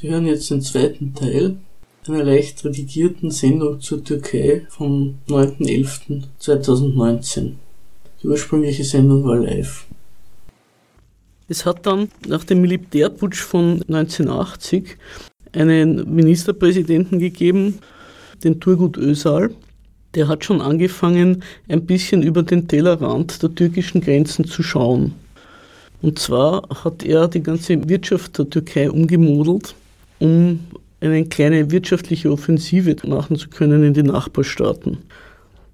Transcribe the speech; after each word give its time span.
Sie 0.00 0.10
hören 0.10 0.26
jetzt 0.26 0.48
den 0.52 0.62
zweiten 0.62 1.12
Teil 1.12 1.56
einer 2.06 2.22
leicht 2.22 2.64
redigierten 2.64 3.32
Sendung 3.32 3.80
zur 3.80 4.04
Türkei 4.04 4.64
vom 4.68 5.18
9.11.2019. 5.28 7.54
Die 8.22 8.28
ursprüngliche 8.28 8.84
Sendung 8.84 9.24
war 9.24 9.38
live. 9.38 9.86
Es 11.48 11.66
hat 11.66 11.84
dann 11.84 12.10
nach 12.28 12.44
dem 12.44 12.60
Militärputsch 12.60 13.40
von 13.40 13.82
1980 13.88 14.96
einen 15.52 16.14
Ministerpräsidenten 16.14 17.18
gegeben, 17.18 17.80
den 18.44 18.60
Turgut 18.60 18.96
Özal. 18.98 19.50
Der 20.14 20.28
hat 20.28 20.44
schon 20.44 20.60
angefangen, 20.60 21.42
ein 21.66 21.86
bisschen 21.86 22.22
über 22.22 22.44
den 22.44 22.68
Tellerrand 22.68 23.42
der 23.42 23.52
türkischen 23.52 24.00
Grenzen 24.00 24.44
zu 24.44 24.62
schauen. 24.62 25.16
Und 26.02 26.20
zwar 26.20 26.68
hat 26.84 27.02
er 27.02 27.26
die 27.26 27.42
ganze 27.42 27.88
Wirtschaft 27.88 28.38
der 28.38 28.48
Türkei 28.48 28.88
umgemodelt 28.88 29.74
um 30.18 30.60
eine 31.00 31.24
kleine 31.26 31.70
wirtschaftliche 31.70 32.30
Offensive 32.30 32.96
machen 33.06 33.36
zu 33.36 33.48
können 33.48 33.82
in 33.84 33.94
die 33.94 34.02
Nachbarstaaten. 34.02 34.98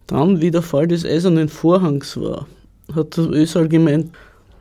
Dann, 0.06 0.40
wie 0.40 0.50
der 0.50 0.62
Fall 0.62 0.86
des 0.86 1.04
Eisernen 1.04 1.48
Vorhangs 1.48 2.16
war, 2.20 2.46
hat 2.94 3.16
das 3.16 3.26
Ösal 3.26 3.68
gemeint, 3.68 4.10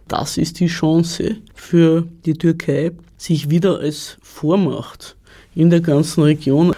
das 0.08 0.38
ist 0.38 0.60
die 0.60 0.68
Chance 0.68 1.38
für 1.54 2.08
die 2.26 2.34
Türkei, 2.34 2.92
sich 3.18 3.50
wieder 3.50 3.80
als 3.80 4.18
Vormacht 4.22 5.16
in 5.56 5.70
der 5.70 5.82
ganzen 5.82 6.24
Region, 6.24 6.74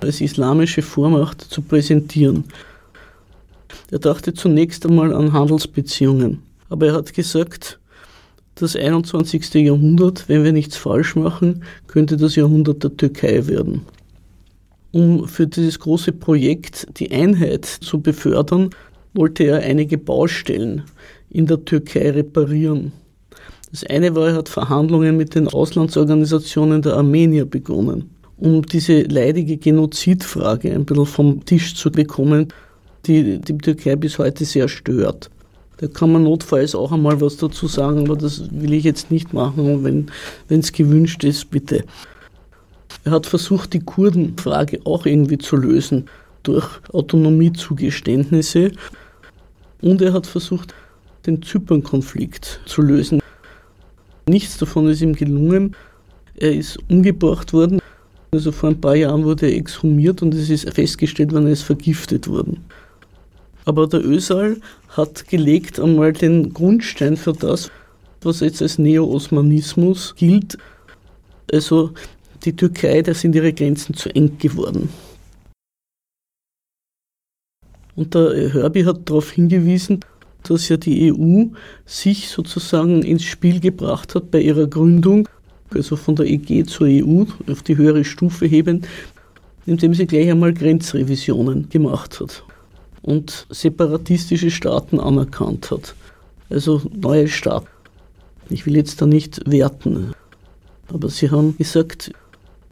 als 0.00 0.20
islamische 0.20 0.82
Vormacht 0.82 1.40
zu 1.40 1.62
präsentieren. 1.62 2.44
Er 3.90 3.98
dachte 3.98 4.34
zunächst 4.34 4.84
einmal 4.86 5.14
an 5.14 5.32
Handelsbeziehungen, 5.32 6.42
aber 6.68 6.88
er 6.88 6.94
hat 6.94 7.14
gesagt, 7.14 7.78
das 8.62 8.76
21. 8.76 9.54
Jahrhundert, 9.54 10.28
wenn 10.28 10.44
wir 10.44 10.52
nichts 10.52 10.76
falsch 10.76 11.16
machen, 11.16 11.62
könnte 11.86 12.16
das 12.16 12.36
Jahrhundert 12.36 12.82
der 12.82 12.96
Türkei 12.96 13.46
werden. 13.46 13.82
Um 14.92 15.28
für 15.28 15.46
dieses 15.46 15.78
große 15.78 16.12
Projekt 16.12 16.86
die 16.98 17.10
Einheit 17.10 17.64
zu 17.64 18.00
befördern, 18.00 18.70
wollte 19.14 19.44
er 19.44 19.60
einige 19.60 19.98
Baustellen 19.98 20.82
in 21.30 21.46
der 21.46 21.64
Türkei 21.64 22.10
reparieren. 22.10 22.92
Das 23.70 23.84
eine 23.84 24.14
war, 24.14 24.28
er 24.28 24.36
hat 24.36 24.48
Verhandlungen 24.48 25.16
mit 25.16 25.34
den 25.34 25.48
Auslandsorganisationen 25.48 26.80
der 26.80 26.94
Armenier 26.94 27.44
begonnen, 27.44 28.10
um 28.38 28.62
diese 28.62 29.02
leidige 29.02 29.58
Genozidfrage 29.58 30.72
ein 30.72 30.86
bisschen 30.86 31.06
vom 31.06 31.44
Tisch 31.44 31.74
zu 31.74 31.90
bekommen, 31.90 32.48
die 33.06 33.40
die 33.40 33.58
Türkei 33.58 33.96
bis 33.96 34.18
heute 34.18 34.44
sehr 34.44 34.68
stört. 34.68 35.30
Da 35.78 35.86
kann 35.86 36.12
man 36.12 36.24
notfalls 36.24 36.74
auch 36.74 36.92
einmal 36.92 37.20
was 37.20 37.36
dazu 37.36 37.66
sagen, 37.68 38.00
aber 38.00 38.16
das 38.16 38.50
will 38.50 38.72
ich 38.72 38.84
jetzt 38.84 39.10
nicht 39.10 39.32
machen. 39.32 39.84
Wenn 39.84 40.60
es 40.60 40.72
gewünscht 40.72 41.24
ist, 41.24 41.50
bitte. 41.50 41.84
Er 43.04 43.12
hat 43.12 43.26
versucht, 43.26 43.72
die 43.72 43.80
Kurdenfrage 43.80 44.80
auch 44.84 45.06
irgendwie 45.06 45.38
zu 45.38 45.56
lösen 45.56 46.06
durch 46.42 46.68
Autonomiezugeständnisse. 46.92 48.72
Und 49.80 50.02
er 50.02 50.12
hat 50.12 50.26
versucht, 50.26 50.74
den 51.26 51.42
Zypern-Konflikt 51.42 52.60
zu 52.66 52.82
lösen. 52.82 53.20
Nichts 54.26 54.58
davon 54.58 54.88
ist 54.88 55.00
ihm 55.00 55.14
gelungen. 55.14 55.76
Er 56.34 56.54
ist 56.54 56.78
umgebracht 56.90 57.52
worden. 57.52 57.80
Also 58.32 58.52
vor 58.52 58.70
ein 58.70 58.80
paar 58.80 58.96
Jahren 58.96 59.24
wurde 59.24 59.46
er 59.46 59.56
exhumiert 59.56 60.22
und 60.22 60.34
es 60.34 60.50
ist 60.50 60.68
festgestellt 60.74 61.32
worden, 61.32 61.46
er 61.46 61.52
ist 61.52 61.62
vergiftet 61.62 62.28
worden. 62.28 62.64
Aber 63.68 63.86
der 63.86 64.02
Ösal 64.02 64.56
hat 64.88 65.28
gelegt 65.28 65.78
einmal 65.78 66.14
den 66.14 66.54
Grundstein 66.54 67.18
für 67.18 67.34
das, 67.34 67.70
was 68.22 68.40
jetzt 68.40 68.62
als 68.62 68.78
Neo-Osmanismus 68.78 70.14
gilt. 70.16 70.56
Also 71.52 71.90
die 72.46 72.56
Türkei, 72.56 73.02
da 73.02 73.12
sind 73.12 73.34
ihre 73.34 73.52
Grenzen 73.52 73.92
zu 73.92 74.08
eng 74.14 74.38
geworden. 74.38 74.88
Und 77.94 78.14
der 78.14 78.54
Herbie 78.54 78.86
hat 78.86 79.02
darauf 79.04 79.32
hingewiesen, 79.32 80.00
dass 80.44 80.70
ja 80.70 80.78
die 80.78 81.12
EU 81.12 81.48
sich 81.84 82.30
sozusagen 82.30 83.02
ins 83.02 83.24
Spiel 83.24 83.60
gebracht 83.60 84.14
hat 84.14 84.30
bei 84.30 84.40
ihrer 84.40 84.66
Gründung, 84.66 85.28
also 85.74 85.96
von 85.96 86.16
der 86.16 86.24
EG 86.24 86.64
zur 86.64 86.86
EU 86.86 87.24
auf 87.50 87.62
die 87.62 87.76
höhere 87.76 88.06
Stufe 88.06 88.46
heben, 88.46 88.86
indem 89.66 89.92
sie 89.92 90.06
gleich 90.06 90.30
einmal 90.30 90.54
Grenzrevisionen 90.54 91.68
gemacht 91.68 92.18
hat 92.18 92.44
und 93.02 93.46
separatistische 93.50 94.50
Staaten 94.50 95.00
anerkannt 95.00 95.70
hat. 95.70 95.94
Also 96.50 96.82
neue 96.94 97.28
Staaten. 97.28 97.68
Ich 98.50 98.66
will 98.66 98.76
jetzt 98.76 99.00
da 99.02 99.06
nicht 99.06 99.48
werten, 99.50 100.12
aber 100.88 101.10
sie 101.10 101.30
haben 101.30 101.56
gesagt, 101.56 102.10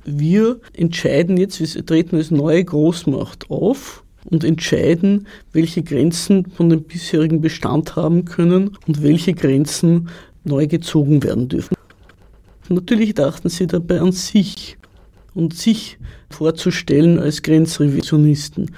wir 0.04 0.60
entscheiden 0.72 1.36
jetzt, 1.36 1.60
wir 1.60 1.84
treten 1.84 2.16
als 2.16 2.30
neue 2.30 2.64
Großmacht 2.64 3.50
auf 3.50 4.02
und 4.24 4.44
entscheiden, 4.44 5.26
welche 5.52 5.82
Grenzen 5.82 6.46
von 6.50 6.70
dem 6.70 6.82
bisherigen 6.82 7.40
Bestand 7.40 7.96
haben 7.96 8.24
können 8.24 8.76
und 8.86 9.02
welche 9.02 9.34
Grenzen 9.34 10.08
neu 10.44 10.66
gezogen 10.66 11.22
werden 11.22 11.48
dürfen. 11.48 11.74
Natürlich 12.68 13.14
dachten 13.14 13.48
sie 13.48 13.66
dabei 13.66 14.00
an 14.00 14.12
sich 14.12 14.76
und 15.34 15.54
sich 15.54 15.98
vorzustellen 16.30 17.18
als 17.18 17.42
Grenzrevisionisten. 17.42 18.72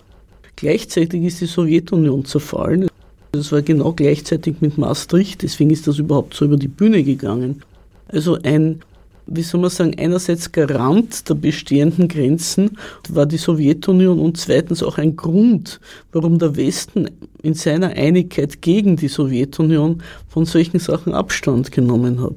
Gleichzeitig 0.58 1.22
ist 1.22 1.40
die 1.40 1.46
Sowjetunion 1.46 2.24
zerfallen. 2.24 2.88
Das 3.30 3.52
war 3.52 3.62
genau 3.62 3.92
gleichzeitig 3.92 4.56
mit 4.60 4.76
Maastricht, 4.76 5.42
deswegen 5.42 5.70
ist 5.70 5.86
das 5.86 6.00
überhaupt 6.00 6.34
so 6.34 6.46
über 6.46 6.56
die 6.56 6.66
Bühne 6.66 7.04
gegangen. 7.04 7.62
Also 8.08 8.38
ein, 8.42 8.80
wie 9.28 9.42
soll 9.42 9.60
man 9.60 9.70
sagen, 9.70 9.94
einerseits 9.96 10.50
Garant 10.50 11.28
der 11.28 11.36
bestehenden 11.36 12.08
Grenzen 12.08 12.76
war 13.08 13.24
die 13.24 13.36
Sowjetunion 13.36 14.18
und 14.18 14.36
zweitens 14.36 14.82
auch 14.82 14.98
ein 14.98 15.14
Grund, 15.14 15.78
warum 16.10 16.40
der 16.40 16.56
Westen 16.56 17.08
in 17.40 17.54
seiner 17.54 17.90
Einigkeit 17.90 18.60
gegen 18.60 18.96
die 18.96 19.06
Sowjetunion 19.06 20.02
von 20.26 20.44
solchen 20.44 20.80
Sachen 20.80 21.14
Abstand 21.14 21.70
genommen 21.70 22.20
hat. 22.20 22.34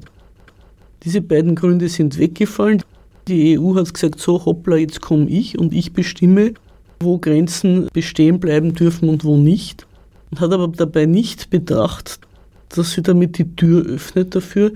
Diese 1.02 1.22
beiden 1.22 1.56
Gründe 1.56 1.88
sind 1.88 2.18
weggefallen. 2.18 2.84
Die 3.26 3.58
EU 3.58 3.74
hat 3.74 3.92
gesagt, 3.92 4.20
so 4.20 4.44
hoppla, 4.44 4.76
jetzt 4.76 5.00
komme 5.00 5.28
ich 5.28 5.58
und 5.58 5.74
ich 5.74 5.92
bestimme 5.92 6.54
wo 7.02 7.18
Grenzen 7.18 7.88
bestehen 7.92 8.40
bleiben 8.40 8.74
dürfen 8.74 9.08
und 9.08 9.24
wo 9.24 9.36
nicht. 9.36 9.86
Und 10.30 10.40
hat 10.40 10.52
aber 10.52 10.68
dabei 10.68 11.06
nicht 11.06 11.50
bedacht, 11.50 12.20
dass 12.68 12.92
sie 12.92 13.02
damit 13.02 13.38
die 13.38 13.54
Tür 13.56 13.84
öffnet 13.84 14.34
dafür, 14.34 14.72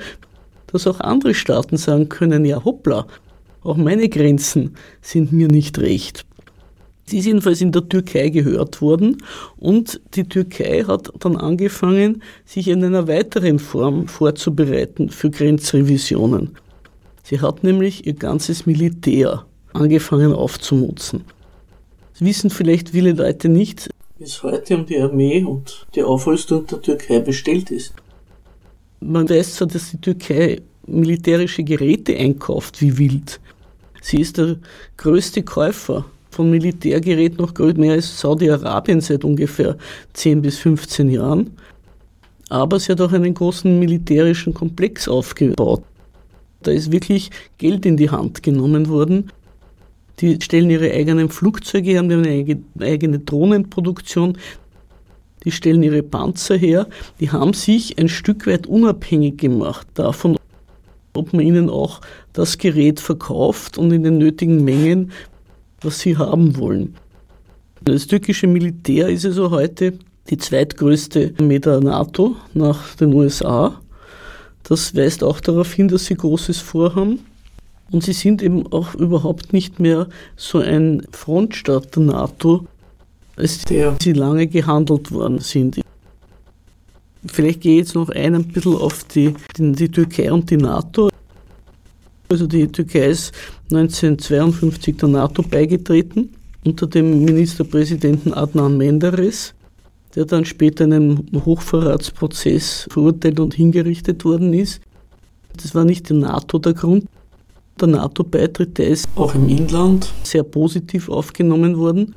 dass 0.67 0.87
auch 0.87 1.01
andere 1.01 1.35
Staaten 1.35 1.77
sagen 1.77 2.09
können, 2.09 2.45
ja 2.45 2.65
hoppla, 2.65 3.07
auch 3.63 3.77
meine 3.77 4.09
Grenzen 4.09 4.77
sind 5.01 5.33
mir 5.33 5.49
nicht 5.49 5.79
recht. 5.79 6.25
Sie 7.09 7.19
ist 7.19 7.27
jedenfalls 7.27 7.61
in 7.61 7.71
der 7.71 7.89
Türkei 7.89 8.31
gehört 8.31 8.81
worden 8.81 9.23
und 9.59 10.01
die 10.15 10.25
Türkei 10.25 10.83
hat 10.83 11.13
dann 11.21 11.37
angefangen, 11.37 12.23
sich 12.45 12.67
in 12.67 12.83
einer 12.83 13.07
weiteren 13.07 13.61
Form 13.61 14.09
vorzubereiten 14.09 15.11
für 15.11 15.31
Grenzrevisionen. 15.31 16.57
Sie 17.23 17.41
hat 17.41 17.63
nämlich 17.63 18.07
ihr 18.07 18.15
ganzes 18.15 18.67
Militär 18.67 19.45
angefangen 19.73 20.33
aufzumutzen. 20.33 21.25
Das 22.19 22.27
wissen 22.27 22.49
vielleicht 22.49 22.91
viele 22.91 23.13
Leute 23.13 23.51
nicht, 23.51 23.91
bis 24.19 24.43
heute 24.43 24.79
um 24.79 24.87
die 24.87 24.99
Armee 24.99 25.45
und 25.45 25.87
die 25.95 26.03
Aufrüstung 26.03 26.67
der 26.67 26.81
Türkei 26.81 27.19
bestellt 27.21 27.71
ist. 27.71 27.93
Man 29.01 29.29
weiß 29.29 29.57
zwar, 29.57 29.69
dass 29.69 29.91
die 29.91 30.01
Türkei 30.01 30.63
militärische 30.87 31.63
Geräte 31.63 32.17
einkauft 32.17 32.81
wie 32.81 32.97
wild. 32.97 33.39
Sie 34.01 34.19
ist 34.19 34.39
der 34.39 34.57
größte 34.97 35.43
Käufer 35.43 36.07
von 36.31 36.51
Militärgeräten 36.51 37.37
noch 37.37 37.53
mehr 37.77 37.93
als 37.93 38.19
Saudi-Arabien 38.19 39.03
seit 39.03 39.23
ungefähr 39.23 39.77
10 40.15 40.41
bis 40.41 40.57
15 40.57 41.11
Jahren. 41.11 41.51
Aber 42.49 42.81
sie 42.81 42.93
hat 42.93 43.03
auch 43.03 43.13
einen 43.13 43.35
großen 43.35 43.79
militärischen 43.79 44.55
Komplex 44.55 45.07
aufgebaut. 45.07 45.83
Da 46.63 46.71
ist 46.71 46.91
wirklich 46.91 47.31
Geld 47.59 47.85
in 47.85 47.99
die 47.99 48.09
Hand 48.09 48.43
genommen 48.43 48.89
worden 48.89 49.31
die 50.21 50.39
stellen 50.41 50.71
ihre 50.71 50.91
eigenen 50.93 51.29
Flugzeuge, 51.29 51.99
haben 51.99 52.11
eine 52.11 52.59
eigene 52.81 53.19
Drohnenproduktion, 53.19 54.39
die 55.45 55.53
stellen 55.53 55.83
ihre 55.83 56.03
Panzer 56.03 56.57
her, 56.57 56.89
die 57.21 57.31
haben 57.31 57.53
sich 57.53 57.99
ein 57.99 58.09
Stück 58.09 58.47
weit 58.47 58.67
unabhängig 58.67 59.39
gemacht 59.39 59.87
davon, 59.95 60.37
ob 61.15 61.33
man 61.33 61.47
ihnen 61.47 61.71
auch 61.71 62.01
das 62.33 62.59
Gerät 62.59 63.01
verkauft 63.01 63.79
und 63.79 63.93
in 63.93 64.03
den 64.03 64.19
nötigen 64.19 64.65
Mengen, 64.65 65.13
was 65.81 66.01
sie 66.01 66.17
haben 66.17 66.57
wollen. 66.57 66.97
Das 67.83 68.07
türkische 68.07 68.47
Militär 68.47 69.09
ist 69.09 69.25
also 69.25 69.51
heute 69.51 69.99
die 70.29 70.39
zweitgrößte 70.39 71.35
Armee 71.39 71.61
der 71.61 71.81
NATO 71.81 72.37
nach 72.53 72.97
den 72.97 73.15
USA. 73.15 73.81
Das 74.65 74.97
weist 74.97 75.23
auch 75.23 75.41
darauf 75.41 75.73
hin, 75.73 75.87
dass 75.87 76.07
sie 76.07 76.17
Großes 76.17 76.59
vorhaben. 76.59 77.21
Und 77.91 78.03
sie 78.03 78.13
sind 78.13 78.43
eben 78.43 78.67
auch 78.73 78.95
überhaupt 78.95 79.53
nicht 79.53 79.79
mehr 79.79 80.09
so 80.37 80.59
ein 80.59 81.07
Frontstaat 81.13 81.95
der 81.95 82.03
NATO, 82.03 82.67
als 83.37 83.63
der 83.65 83.97
sie 84.03 84.13
lange 84.13 84.47
gehandelt 84.47 85.13
worden 85.13 85.39
sind. 85.39 85.81
Vielleicht 87.27 87.61
gehe 87.61 87.75
ich 87.75 87.79
jetzt 87.79 87.95
noch 87.95 88.09
ein, 88.11 88.45
bisschen 88.49 88.77
auf 88.77 89.05
die, 89.05 89.35
die, 89.57 89.73
die 89.73 89.89
Türkei 89.89 90.33
und 90.33 90.51
die 90.51 90.57
NATO. 90.57 91.11
Also 92.29 92.47
die 92.47 92.67
Türkei 92.67 93.07
ist 93.07 93.33
1952 93.71 94.97
der 94.97 95.09
NATO 95.09 95.43
beigetreten 95.43 96.31
unter 96.65 96.87
dem 96.89 97.25
Ministerpräsidenten 97.25 98.35
Adnan 98.35 98.77
Menderes, 98.77 99.55
der 100.15 100.25
dann 100.25 100.45
später 100.45 100.85
in 100.85 100.93
einem 100.93 101.27
Hochverratsprozess 101.45 102.89
verurteilt 102.91 103.39
und 103.39 103.55
hingerichtet 103.55 104.25
worden 104.25 104.53
ist. 104.53 104.81
Das 105.57 105.75
war 105.75 105.85
nicht 105.85 106.09
die 106.09 106.15
NATO 106.15 106.59
der 106.59 106.75
Grund. 106.75 107.07
Der 107.79 107.89
NATO-Beitritt, 107.89 108.79
der 108.79 108.89
ist 108.89 109.07
auch 109.17 109.35
im 109.35 109.49
Inland 109.49 110.11
sehr 110.23 110.43
positiv 110.43 111.11
aufgenommen 111.11 111.77
worden, 111.77 112.15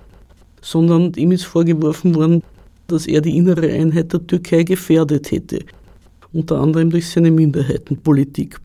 sondern 0.62 1.14
ihm 1.16 1.34
ist 1.34 1.44
vorgeworfen 1.44 2.16
worden, 2.16 2.44
dass 2.88 3.08
er 3.08 3.22
die 3.22 3.36
innere 3.36 3.70
Einheit 3.70 4.14
der 4.14 4.26
Türkei 4.26 4.64
gefährdet 4.64 5.32
hätte, 5.32 5.60
unter 6.32 6.60
anderem 6.60 6.90
durch 6.90 7.10
seine 7.10 7.30
Minderheitenpolitik. 7.30 8.58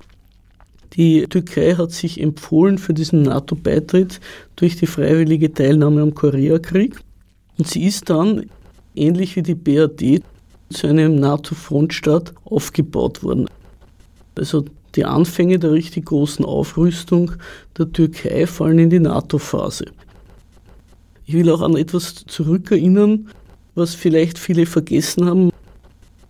Die 0.96 1.26
Türkei 1.26 1.74
hat 1.74 1.90
sich 1.90 2.20
empfohlen 2.20 2.78
für 2.78 2.94
diesen 2.94 3.22
NATO-Beitritt 3.22 4.20
durch 4.54 4.76
die 4.76 4.86
freiwillige 4.86 5.52
Teilnahme 5.52 6.00
am 6.00 6.14
Koreakrieg 6.14 7.00
und 7.58 7.66
sie 7.66 7.84
ist 7.84 8.08
dann, 8.08 8.46
ähnlich 8.94 9.34
wie 9.34 9.42
die 9.42 9.56
BRD, 9.56 10.22
zu 10.70 10.86
einem 10.86 11.16
NATO-Frontstaat 11.16 12.32
aufgebaut 12.44 13.24
worden. 13.24 13.48
Also 14.36 14.64
die 14.94 15.04
Anfänge 15.04 15.58
der 15.58 15.72
richtig 15.72 16.06
großen 16.06 16.44
Aufrüstung 16.44 17.32
der 17.76 17.92
Türkei 17.92 18.46
fallen 18.46 18.78
in 18.78 18.90
die 18.90 19.00
NATO-Phase. 19.00 19.86
Ich 21.26 21.34
will 21.34 21.50
auch 21.50 21.62
an 21.62 21.76
etwas 21.76 22.14
zurückerinnern, 22.26 23.28
was 23.74 23.94
vielleicht 23.94 24.38
viele 24.38 24.66
vergessen 24.66 25.26
haben. 25.26 25.50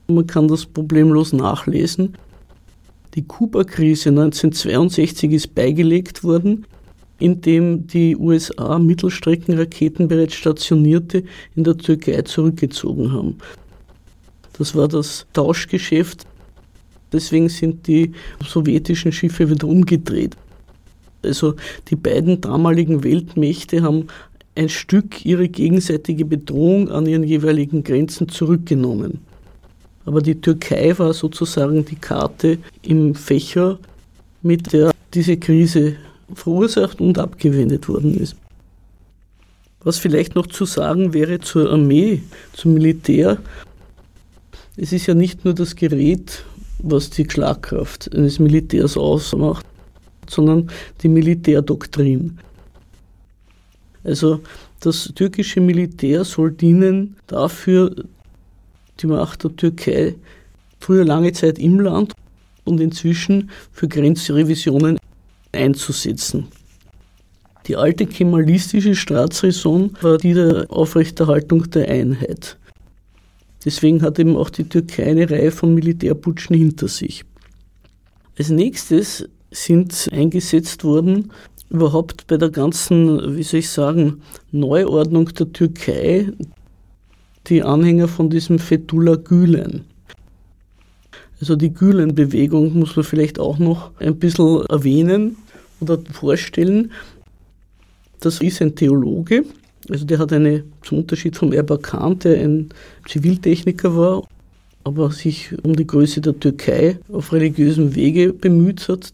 Man 0.07 0.27
kann 0.27 0.49
das 0.49 0.67
problemlos 0.67 1.33
nachlesen. 1.33 2.17
Die 3.15 3.23
Kuba-Krise 3.23 4.11
1962 4.11 5.33
ist 5.33 5.55
beigelegt 5.55 6.25
worden, 6.25 6.67
indem 7.19 7.87
die 7.87 8.17
USA 8.17 8.79
Mittelstreckenraketen 8.79 10.09
bereits 10.09 10.35
stationierte 10.35 11.25
in 11.55 11.65
der 11.65 11.77
Türkei 11.77 12.23
zurückgezogen 12.23 13.13
haben. 13.13 13.39
Das 14.59 14.75
war 14.75 14.89
das 14.89 15.27
Tauschgeschäft. 15.33 16.27
Deswegen 17.15 17.49
sind 17.49 17.87
die 17.87 18.13
sowjetischen 18.45 19.13
Schiffe 19.13 19.49
wieder 19.49 19.69
umgedreht. 19.69 20.37
Also 21.23 21.55
die 21.89 21.97
beiden 21.97 22.41
damaligen 22.41 23.05
Weltmächte 23.05 23.83
haben 23.83 24.09
ein 24.57 24.69
Stück 24.69 25.25
ihre 25.25 25.49
gegenseitige 25.49 26.25
Bedrohung 26.25 26.91
an 26.91 27.07
ihren 27.07 27.23
jeweiligen 27.23 27.85
Grenzen 27.85 28.29
zurückgenommen. 28.29 29.21
Aber 30.05 30.21
die 30.21 30.41
Türkei 30.41 30.99
war 30.99 31.15
sozusagen 31.15 31.85
die 31.85 31.97
Karte 31.97 32.59
im 32.83 33.15
Fächer, 33.15 33.79
mit 34.43 34.73
der 34.73 34.91
diese 35.15 35.37
Krise 35.37 35.95
verursacht 36.35 37.01
und 37.01 37.19
abgewendet 37.19 37.89
worden 37.89 38.15
ist. 38.15 38.37
Was 39.85 39.99
vielleicht 39.99 40.35
noch 40.35 40.49
zu 40.49 40.65
sagen 40.65 41.15
wäre 41.15 41.39
zur 41.39 41.71
Armee, 41.71 42.23
zum 42.55 42.75
Militär. 42.75 43.39
Es 44.77 44.93
ist 44.93 45.07
ja 45.07 45.15
nicht 45.15 45.45
nur 45.45 45.55
das 45.55 45.77
Gerät, 45.77 46.45
was 46.85 47.11
die 47.11 47.29
Schlagkraft 47.29 48.15
eines 48.15 48.39
Militärs 48.39 48.97
ausmacht, 48.97 49.65
sondern 50.29 50.71
die 51.03 51.09
Militärdoktrin. 51.09 52.39
Also 54.05 54.41
das 54.81 55.11
türkische 55.15 55.61
Militär 55.61 56.25
soll 56.25 56.53
dienen 56.53 57.17
dafür, 57.27 57.95
die 59.01 59.07
Macht 59.07 59.45
der 59.45 59.57
Türkei 59.57 60.15
früher 60.79 61.05
lange 61.05 61.33
Zeit 61.33 61.59
im 61.59 61.81
Land 61.81 62.13
und 62.65 62.81
inzwischen 62.81 63.51
für 63.73 63.89
Grenzrevisionen 63.89 64.99
einzusetzen. 65.53 66.49
Die 67.67 67.77
alte 67.77 68.05
kemalistische 68.07 68.95
Staatsräson 68.95 69.97
war 70.03 70.19
die 70.19 70.35
der 70.35 70.67
Aufrechterhaltung 70.69 71.71
der 71.71 71.89
Einheit. 71.89 72.59
Deswegen 73.65 74.03
hat 74.03 74.19
eben 74.19 74.37
auch 74.37 74.51
die 74.51 74.69
Türkei 74.69 75.07
eine 75.07 75.31
Reihe 75.31 75.51
von 75.51 75.75
Militärputschen 75.75 76.57
hinter 76.57 76.89
sich. 76.89 77.25
Als 78.39 78.51
nächstes 78.51 79.29
sind 79.51 80.09
eingesetzt 80.13 80.85
worden 80.85 81.31
überhaupt 81.71 82.27
bei 82.27 82.37
der 82.37 82.51
ganzen, 82.51 83.37
wie 83.37 83.43
soll 83.43 83.61
ich 83.61 83.71
sagen, 83.71 84.23
Neuordnung 84.53 85.27
der 85.35 85.53
Türkei 85.53 86.31
die 87.47 87.63
Anhänger 87.63 88.09
von 88.09 88.31
diesem 88.31 88.59
Fethullah 88.59 89.17
Gülen. 89.17 89.85
Also 91.41 91.57
die 91.57 91.73
Gülen-Bewegung 91.75 92.79
muss 92.79 92.97
man 92.97 93.05
vielleicht 93.05 93.39
auch 93.39 93.59
noch 93.59 93.91
ein 93.99 94.17
bisschen 94.19 94.65
erwähnen 94.67 95.37
oder 95.81 95.99
vorstellen. 96.13 96.93
Das 98.21 98.41
ist 98.41 98.63
ein 98.63 98.75
Theologe, 98.75 99.45
also 99.91 100.05
der 100.05 100.19
hat 100.19 100.33
eine, 100.33 100.65
zum 100.83 100.99
Unterschied 100.99 101.37
vom 101.37 101.53
Erbakan, 101.53 102.19
der 102.19 102.41
ein 102.41 102.69
Ziviltechniker 103.07 103.97
war, 103.97 104.23
aber 104.85 105.11
sich 105.11 105.55
um 105.63 105.75
die 105.75 105.87
Größe 105.87 106.21
der 106.21 106.39
Türkei 106.39 106.99
auf 107.11 107.33
religiösem 107.33 107.95
Wege 107.95 108.33
bemüht 108.33 108.89
hat. 108.89 109.13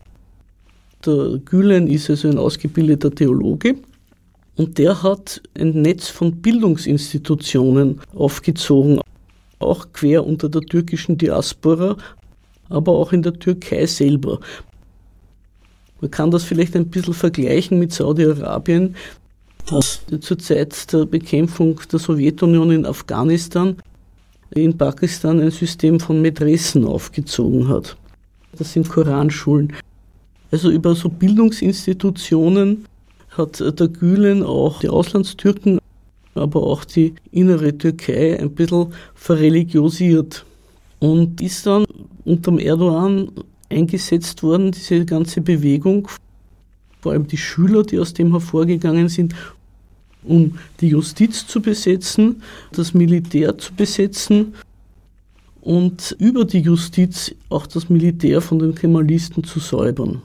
Der 1.06 1.40
Gülen 1.44 1.86
ist 1.88 2.10
also 2.10 2.28
ein 2.28 2.38
ausgebildeter 2.38 3.10
Theologe 3.10 3.76
und 4.56 4.78
der 4.78 5.02
hat 5.02 5.40
ein 5.58 5.82
Netz 5.82 6.08
von 6.08 6.42
Bildungsinstitutionen 6.42 8.00
aufgezogen, 8.14 9.00
auch 9.58 9.86
quer 9.92 10.26
unter 10.26 10.48
der 10.48 10.62
türkischen 10.62 11.16
Diaspora, 11.16 11.96
aber 12.68 12.92
auch 12.92 13.12
in 13.12 13.22
der 13.22 13.34
Türkei 13.34 13.86
selber. 13.86 14.40
Man 16.00 16.10
kann 16.10 16.30
das 16.30 16.44
vielleicht 16.44 16.76
ein 16.76 16.88
bisschen 16.88 17.14
vergleichen 17.14 17.78
mit 17.78 17.92
Saudi-Arabien, 17.92 18.96
das 19.66 20.00
zur 20.20 20.38
Zeit 20.38 20.92
der 20.92 21.06
Bekämpfung 21.06 21.80
der 21.90 21.98
Sowjetunion 21.98 22.70
in 22.70 22.86
Afghanistan 22.86 23.76
in 24.54 24.76
Pakistan 24.76 25.40
ein 25.40 25.50
System 25.50 26.00
von 26.00 26.20
Medressen 26.20 26.84
aufgezogen 26.84 27.68
hat. 27.68 27.96
Das 28.58 28.72
sind 28.72 28.88
Koranschulen. 28.88 29.72
Also 30.50 30.70
über 30.70 30.94
so 30.96 31.08
Bildungsinstitutionen 31.08 32.84
hat 33.30 33.60
der 33.60 33.88
Gülen 33.88 34.42
auch 34.42 34.80
die 34.80 34.88
Auslandstürken, 34.88 35.78
aber 36.34 36.64
auch 36.64 36.84
die 36.84 37.14
innere 37.30 37.76
Türkei 37.76 38.40
ein 38.40 38.50
bisschen 38.50 38.92
verreligiosiert 39.14 40.44
und 40.98 41.40
ist 41.40 41.66
dann 41.66 41.84
unter 42.24 42.58
Erdogan 42.58 43.30
eingesetzt 43.68 44.42
worden, 44.42 44.72
diese 44.72 45.04
ganze 45.04 45.40
Bewegung, 45.40 46.08
vor 47.00 47.12
allem 47.12 47.26
die 47.26 47.36
Schüler, 47.36 47.82
die 47.82 47.98
aus 47.98 48.14
dem 48.14 48.32
hervorgegangen 48.32 49.08
sind, 49.08 49.34
um 50.22 50.58
die 50.80 50.88
Justiz 50.88 51.46
zu 51.46 51.62
besetzen, 51.62 52.42
das 52.72 52.94
Militär 52.94 53.56
zu 53.58 53.72
besetzen 53.74 54.54
und 55.60 56.16
über 56.18 56.44
die 56.44 56.60
Justiz 56.60 57.34
auch 57.48 57.66
das 57.66 57.88
Militär 57.88 58.40
von 58.40 58.58
den 58.58 58.74
Kemalisten 58.74 59.44
zu 59.44 59.60
säubern. 59.60 60.22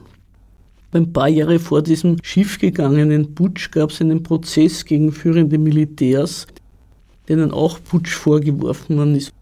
Ein 0.92 1.12
paar 1.12 1.28
Jahre 1.28 1.58
vor 1.58 1.82
diesem 1.82 2.16
schiefgegangenen 2.22 3.34
Putsch 3.34 3.70
gab 3.70 3.90
es 3.90 4.00
einen 4.00 4.22
Prozess 4.22 4.84
gegen 4.84 5.12
führende 5.12 5.58
Militärs, 5.58 6.46
denen 7.28 7.50
auch 7.50 7.78
Putsch 7.82 8.14
vorgeworfen 8.14 8.96
worden 8.96 9.16
ist. 9.16 9.32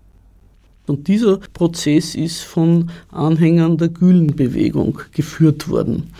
Und 0.87 1.09
dieser 1.09 1.38
Prozess 1.53 2.14
ist 2.14 2.43
von 2.43 2.91
Anhängern 3.11 3.79
der 3.79 3.88
Gülenbewegung 3.88 5.00
geführt 5.12 5.69
worden. 5.69 6.11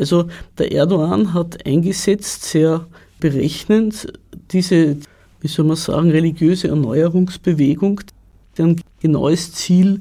Also 0.00 0.26
der 0.58 0.72
Erdogan 0.72 1.34
hat 1.34 1.64
eingesetzt, 1.64 2.44
sehr 2.44 2.86
berechnend, 3.20 4.12
diese, 4.50 4.96
wie 5.40 5.48
soll 5.48 5.66
man 5.66 5.76
sagen, 5.76 6.10
religiöse 6.10 6.68
Erneuerungsbewegung, 6.68 8.00
deren 8.58 8.80
genaues 9.00 9.52
Ziel 9.52 10.00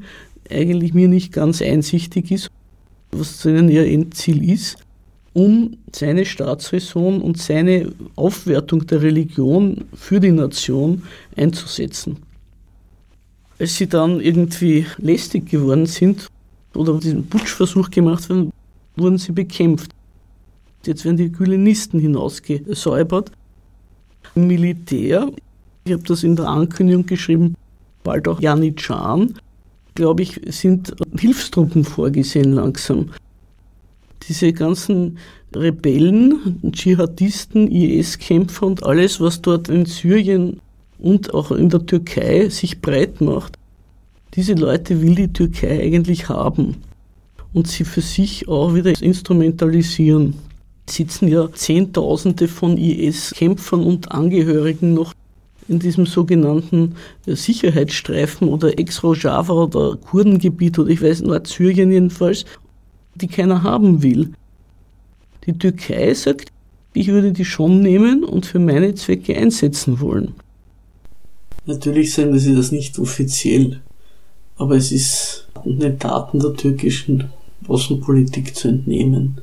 eigentlich 0.49 0.95
mir 0.95 1.07
nicht 1.07 1.31
ganz 1.31 1.61
einsichtig 1.61 2.31
ist 2.31 2.49
was 3.11 3.41
seinen 3.41 3.69
ihr 3.69 3.85
Endziel 3.85 4.49
ist, 4.49 4.77
um 5.33 5.77
seine 5.93 6.25
Staatsräson 6.25 7.21
und 7.21 7.37
seine 7.37 7.91
Aufwertung 8.15 8.85
der 8.87 9.01
Religion 9.01 9.85
für 9.93 10.19
die 10.19 10.31
Nation 10.31 11.03
einzusetzen. 11.35 12.17
Als 13.57 13.75
sie 13.75 13.87
dann 13.87 14.21
irgendwie 14.21 14.85
lästig 14.97 15.49
geworden 15.49 15.85
sind 15.85 16.27
oder 16.73 16.99
diesen 16.99 17.27
Putschversuch 17.27 17.89
gemacht 17.89 18.29
haben, 18.29 18.51
wurden 18.95 19.17
sie 19.17 19.31
bekämpft. 19.31 19.91
Jetzt 20.85 21.05
werden 21.05 21.17
die 21.17 21.31
Gülenisten 21.31 21.99
hinausgesäubert. 21.99 23.31
Militär, 24.35 25.29
ich 25.85 25.93
habe 25.93 26.03
das 26.03 26.23
in 26.23 26.35
der 26.35 26.47
Ankündigung 26.47 27.05
geschrieben, 27.05 27.55
bald 28.03 28.27
auch 28.27 28.39
Janitschan, 28.39 29.33
glaube 29.95 30.23
ich, 30.23 30.39
sind 30.47 30.95
Hilfstruppen 31.17 31.83
vorgesehen 31.83 32.53
langsam. 32.53 33.09
Diese 34.27 34.53
ganzen 34.53 35.17
Rebellen, 35.55 36.59
Dschihadisten, 36.71 37.69
IS-Kämpfer 37.71 38.67
und 38.67 38.83
alles, 38.83 39.19
was 39.19 39.41
dort 39.41 39.67
in 39.67 39.85
Syrien 39.85 40.61
und 40.99 41.33
auch 41.33 41.51
in 41.51 41.69
der 41.69 41.85
Türkei 41.85 42.49
sich 42.49 42.81
breit 42.81 43.19
macht, 43.19 43.57
diese 44.35 44.53
Leute 44.53 45.01
will 45.01 45.15
die 45.15 45.33
Türkei 45.33 45.81
eigentlich 45.81 46.29
haben. 46.29 46.77
Und 47.53 47.67
sie 47.67 47.83
für 47.83 48.01
sich 48.01 48.47
auch 48.47 48.73
wieder 48.73 48.99
instrumentalisieren. 49.01 50.35
Sitzen 50.89 51.27
ja 51.27 51.51
Zehntausende 51.51 52.47
von 52.47 52.77
IS-Kämpfern 52.77 53.83
und 53.83 54.11
Angehörigen 54.11 54.93
noch 54.93 55.13
in 55.67 55.79
diesem 55.79 56.07
sogenannten 56.07 56.95
Sicherheitsstreifen 57.27 58.47
oder 58.47 58.77
Ex-Rojava 58.79 59.53
oder 59.53 59.97
Kurdengebiet 59.97 60.79
oder 60.79 60.89
ich 60.89 61.01
weiß, 61.01 61.21
Nordsyrien 61.21 61.91
jedenfalls, 61.91 62.45
die 63.15 63.27
keiner 63.27 63.61
haben 63.61 64.01
will. 64.01 64.33
Die 65.45 65.53
Türkei 65.53 66.13
sagt, 66.13 66.49
ich 66.93 67.07
würde 67.07 67.31
die 67.31 67.45
schon 67.45 67.81
nehmen 67.81 68.23
und 68.23 68.47
für 68.47 68.59
meine 68.59 68.95
Zwecke 68.95 69.37
einsetzen 69.37 69.99
wollen. 69.99 70.33
Natürlich 71.65 72.13
sagen 72.13 72.37
sie 72.39 72.55
das 72.55 72.71
nicht 72.71 72.97
offiziell, 72.97 73.81
aber 74.57 74.75
es 74.75 74.91
ist 74.91 75.47
den 75.63 75.99
Taten 75.99 76.39
der 76.39 76.53
türkischen 76.55 77.29
Außenpolitik 77.69 78.55
zu 78.55 78.69
entnehmen, 78.69 79.39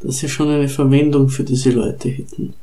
dass 0.00 0.18
sie 0.18 0.28
schon 0.28 0.48
eine 0.48 0.68
Verwendung 0.68 1.28
für 1.28 1.44
diese 1.44 1.70
Leute 1.70 2.08
hätten. 2.08 2.54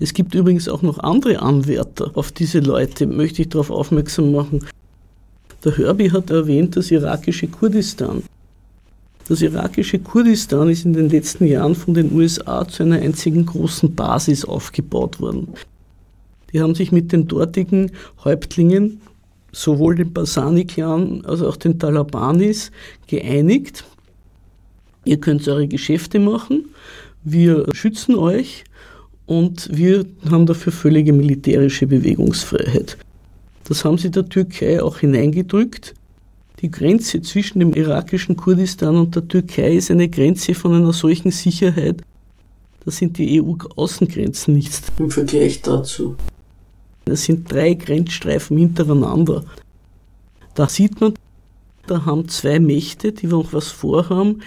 Es 0.00 0.14
gibt 0.14 0.34
übrigens 0.34 0.68
auch 0.68 0.82
noch 0.82 0.98
andere 1.00 1.42
Anwärter 1.42 2.12
auf 2.14 2.30
diese 2.30 2.60
Leute, 2.60 3.06
möchte 3.06 3.42
ich 3.42 3.48
darauf 3.48 3.70
aufmerksam 3.70 4.32
machen. 4.32 4.64
Der 5.64 5.76
Herbie 5.76 6.12
hat 6.12 6.30
erwähnt 6.30 6.76
das 6.76 6.90
irakische 6.92 7.48
Kurdistan. 7.48 8.22
Das 9.28 9.42
irakische 9.42 9.98
Kurdistan 9.98 10.70
ist 10.70 10.84
in 10.84 10.92
den 10.92 11.10
letzten 11.10 11.46
Jahren 11.46 11.74
von 11.74 11.94
den 11.94 12.12
USA 12.12 12.66
zu 12.66 12.84
einer 12.84 12.96
einzigen 12.96 13.44
großen 13.44 13.94
Basis 13.94 14.44
aufgebaut 14.44 15.20
worden. 15.20 15.48
Die 16.52 16.60
haben 16.60 16.74
sich 16.74 16.92
mit 16.92 17.12
den 17.12 17.26
dortigen 17.26 17.90
Häuptlingen, 18.24 19.00
sowohl 19.52 19.96
den 19.96 20.12
Basani-Clan 20.12 21.24
als 21.24 21.42
auch 21.42 21.56
den 21.56 21.78
Talabanis, 21.78 22.70
geeinigt. 23.06 23.84
Ihr 25.04 25.18
könnt 25.18 25.46
eure 25.48 25.68
Geschäfte 25.68 26.18
machen, 26.18 26.66
wir 27.24 27.66
schützen 27.72 28.14
euch 28.14 28.64
und 29.26 29.68
wir 29.72 30.04
haben 30.30 30.46
dafür 30.46 30.72
völlige 30.72 31.12
militärische 31.12 31.86
Bewegungsfreiheit. 31.86 32.98
Das 33.64 33.84
haben 33.84 33.98
sie 33.98 34.10
der 34.10 34.28
Türkei 34.28 34.82
auch 34.82 34.98
hineingedrückt. 34.98 35.94
Die 36.60 36.70
Grenze 36.70 37.22
zwischen 37.22 37.60
dem 37.60 37.72
irakischen 37.72 38.36
Kurdistan 38.36 38.96
und 38.96 39.14
der 39.14 39.28
Türkei 39.28 39.74
ist 39.74 39.90
eine 39.90 40.08
Grenze 40.08 40.54
von 40.54 40.74
einer 40.74 40.92
solchen 40.92 41.30
Sicherheit, 41.30 42.02
da 42.84 42.90
sind 42.90 43.18
die 43.18 43.42
EU-Außengrenzen 43.42 44.54
nichts 44.54 44.82
im 44.98 45.10
Vergleich 45.10 45.60
dazu. 45.60 46.16
Das 47.08 47.24
sind 47.24 47.50
drei 47.50 47.74
Grenzstreifen 47.74 48.58
hintereinander. 48.58 49.44
Da 50.54 50.68
sieht 50.68 51.00
man, 51.00 51.14
da 51.86 52.04
haben 52.04 52.28
zwei 52.28 52.60
Mächte, 52.60 53.12
die 53.12 53.26
noch 53.26 53.52
was 53.52 53.68
vorhaben, 53.68 54.42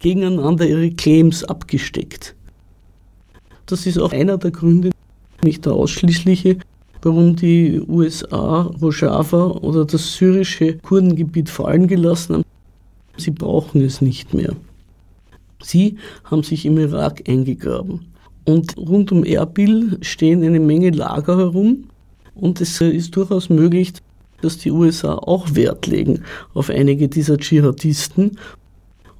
gegeneinander 0.00 0.66
ihre 0.66 0.90
Claims 0.90 1.44
abgesteckt. 1.44 2.34
Das 3.66 3.86
ist 3.86 3.98
auch 3.98 4.12
einer 4.12 4.38
der 4.38 4.50
Gründe, 4.50 4.90
nicht 5.42 5.66
der 5.66 5.74
ausschließliche, 5.74 6.58
warum 7.02 7.36
die 7.36 7.80
USA 7.86 8.62
Rojava 8.62 9.46
oder 9.46 9.84
das 9.84 10.14
syrische 10.14 10.78
Kurdengebiet 10.78 11.48
fallen 11.48 11.86
gelassen 11.86 12.36
haben. 12.36 12.44
Sie 13.16 13.30
brauchen 13.30 13.82
es 13.82 14.00
nicht 14.00 14.34
mehr. 14.34 14.56
Sie 15.62 15.96
haben 16.24 16.42
sich 16.42 16.64
im 16.64 16.78
Irak 16.78 17.28
eingegraben. 17.28 18.06
Und 18.50 18.76
rund 18.76 19.12
um 19.12 19.22
Erbil 19.22 19.96
stehen 20.00 20.42
eine 20.42 20.58
Menge 20.58 20.90
Lager 20.90 21.36
herum. 21.36 21.84
Und 22.34 22.60
es 22.60 22.80
ist 22.80 23.14
durchaus 23.14 23.48
möglich, 23.48 23.92
dass 24.42 24.58
die 24.58 24.72
USA 24.72 25.14
auch 25.14 25.54
Wert 25.54 25.86
legen 25.86 26.24
auf 26.52 26.68
einige 26.68 27.06
dieser 27.06 27.36
Dschihadisten, 27.36 28.38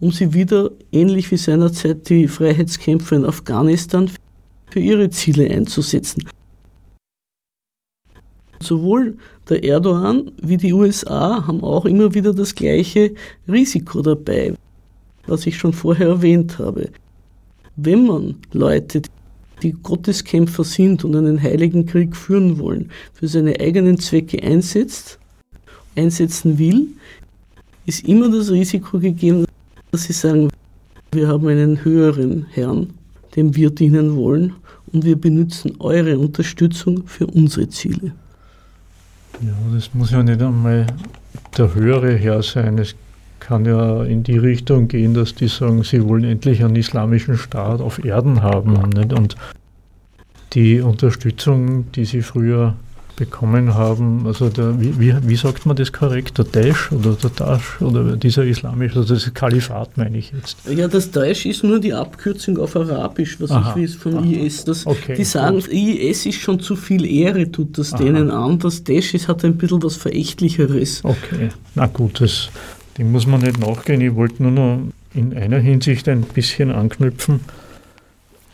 um 0.00 0.10
sie 0.10 0.34
wieder, 0.34 0.72
ähnlich 0.90 1.30
wie 1.30 1.37
seinerzeit 1.37 2.08
die 2.08 2.26
Freiheitskämpfer 2.26 3.16
in 3.16 3.25
Afghanistan, 3.25 4.10
für 4.68 4.80
ihre 4.80 5.10
Ziele 5.10 5.49
einzusetzen. 5.49 6.25
Sowohl 8.60 9.16
der 9.49 9.62
Erdogan 9.62 10.32
wie 10.42 10.56
die 10.56 10.72
USA 10.72 11.46
haben 11.46 11.62
auch 11.62 11.84
immer 11.84 12.14
wieder 12.14 12.34
das 12.34 12.52
gleiche 12.52 13.14
Risiko 13.46 14.02
dabei, 14.02 14.54
was 15.28 15.46
ich 15.46 15.56
schon 15.56 15.72
vorher 15.72 16.08
erwähnt 16.08 16.58
habe. 16.58 16.90
Wenn 17.76 18.06
man 18.06 18.37
Leute, 18.52 19.02
die 19.62 19.73
Gotteskämpfer 19.73 20.64
sind 20.64 21.05
und 21.05 21.17
einen 21.17 21.40
heiligen 21.40 21.87
Krieg 21.87 22.17
führen 22.17 22.59
wollen, 22.59 22.90
für 23.12 23.29
seine 23.29 23.59
eigenen 23.61 23.99
Zwecke 23.99 24.43
einsetzt, 24.43 25.19
einsetzen 25.97 26.59
will, 26.59 26.88
ist 27.87 28.07
immer 28.07 28.31
das 28.31 28.50
Risiko 28.50 28.99
gegeben, 28.99 29.45
dass 29.90 30.05
sie 30.05 30.12
sagen, 30.12 30.49
wir 31.12 31.29
haben 31.29 31.47
einen 31.49 31.85
höheren 31.85 32.47
Herrn, 32.50 32.90
dem 33.35 33.55
wir 33.57 33.71
dienen 33.71 34.17
wollen 34.17 34.55
und 34.93 35.05
wir 35.05 35.17
benutzen 35.17 35.73
eure 35.79 36.19
Unterstützung 36.19 37.07
für 37.07 37.26
unsere 37.26 37.69
Ziele. 37.69 38.12
Ja, 39.43 39.55
das 39.73 39.93
muss 39.95 40.11
ja 40.11 40.23
nicht 40.23 40.40
einmal 40.43 40.87
der 41.57 41.75
höhere 41.75 42.14
Herr 42.14 42.43
sein. 42.43 42.79
Es 42.79 42.95
kann 43.40 43.64
ja 43.64 44.04
in 44.04 44.23
die 44.23 44.38
Richtung 44.38 44.88
gehen, 44.88 45.14
dass 45.14 45.35
die 45.35 45.49
sagen, 45.49 45.82
sie 45.82 46.06
wollen 46.06 46.25
endlich 46.25 46.62
einen 46.62 46.76
islamischen 46.76 47.37
Staat 47.37 47.80
auf 47.80 48.04
Erden 48.04 48.42
haben. 48.42 48.75
Nicht? 48.90 49.12
Und 49.12 49.37
die 50.52 50.80
Unterstützung, 50.80 51.90
die 51.92 52.04
sie 52.04 52.23
früher 52.23 52.75
bekommen 53.20 53.75
haben, 53.75 54.26
also 54.26 54.49
der, 54.49 54.80
wie, 54.80 54.99
wie, 54.99 55.14
wie, 55.23 55.37
sagt 55.37 55.66
man 55.66 55.76
das 55.76 55.92
korrekt, 55.92 56.38
der 56.38 56.47
Daesh 56.47 56.90
oder 56.90 57.12
der 57.12 57.28
Daesh 57.28 57.82
oder 57.82 58.16
dieser 58.16 58.44
islamische, 58.44 59.00
also 59.00 59.12
das 59.14 59.35
Kalifat 59.35 59.99
meine 59.99 60.16
ich 60.16 60.32
jetzt. 60.32 60.56
Ja, 60.66 60.88
das 60.88 61.11
Daesh 61.11 61.44
ist 61.44 61.62
nur 61.62 61.80
die 61.80 61.92
Abkürzung 61.92 62.56
auf 62.56 62.76
Arabisch, 62.76 63.38
was 63.38 63.50
Aha. 63.50 63.75
ich 63.76 63.82
weiß 63.82 63.94
von 63.97 64.16
Aha. 64.16 64.25
IS. 64.25 64.64
Das, 64.64 64.87
okay, 64.87 65.16
die 65.16 65.25
sagen, 65.25 65.56
gut. 65.56 65.68
IS 65.68 66.25
ist 66.25 66.40
schon 66.40 66.61
zu 66.61 66.76
viel 66.76 67.04
Ehre, 67.04 67.52
tut 67.52 67.76
das 67.76 67.92
Aha. 67.92 68.02
denen 68.02 68.30
an. 68.30 68.59
Das 68.59 68.85
Daesh 68.85 69.12
ist, 69.12 69.28
hat 69.28 69.44
ein 69.44 69.59
bisschen 69.59 69.82
was 69.82 69.97
Verächtlicheres. 69.97 71.04
Okay, 71.04 71.50
na 71.75 71.87
gut, 71.88 72.23
das, 72.23 72.49
dem 73.00 73.12
muss 73.12 73.26
man 73.26 73.40
nicht 73.40 73.59
nachgehen. 73.59 74.02
Ich 74.02 74.14
wollte 74.14 74.42
nur 74.42 74.52
noch 74.52 74.80
in 75.14 75.35
einer 75.35 75.59
Hinsicht 75.59 76.07
ein 76.07 76.21
bisschen 76.21 76.71
anknüpfen. 76.71 77.40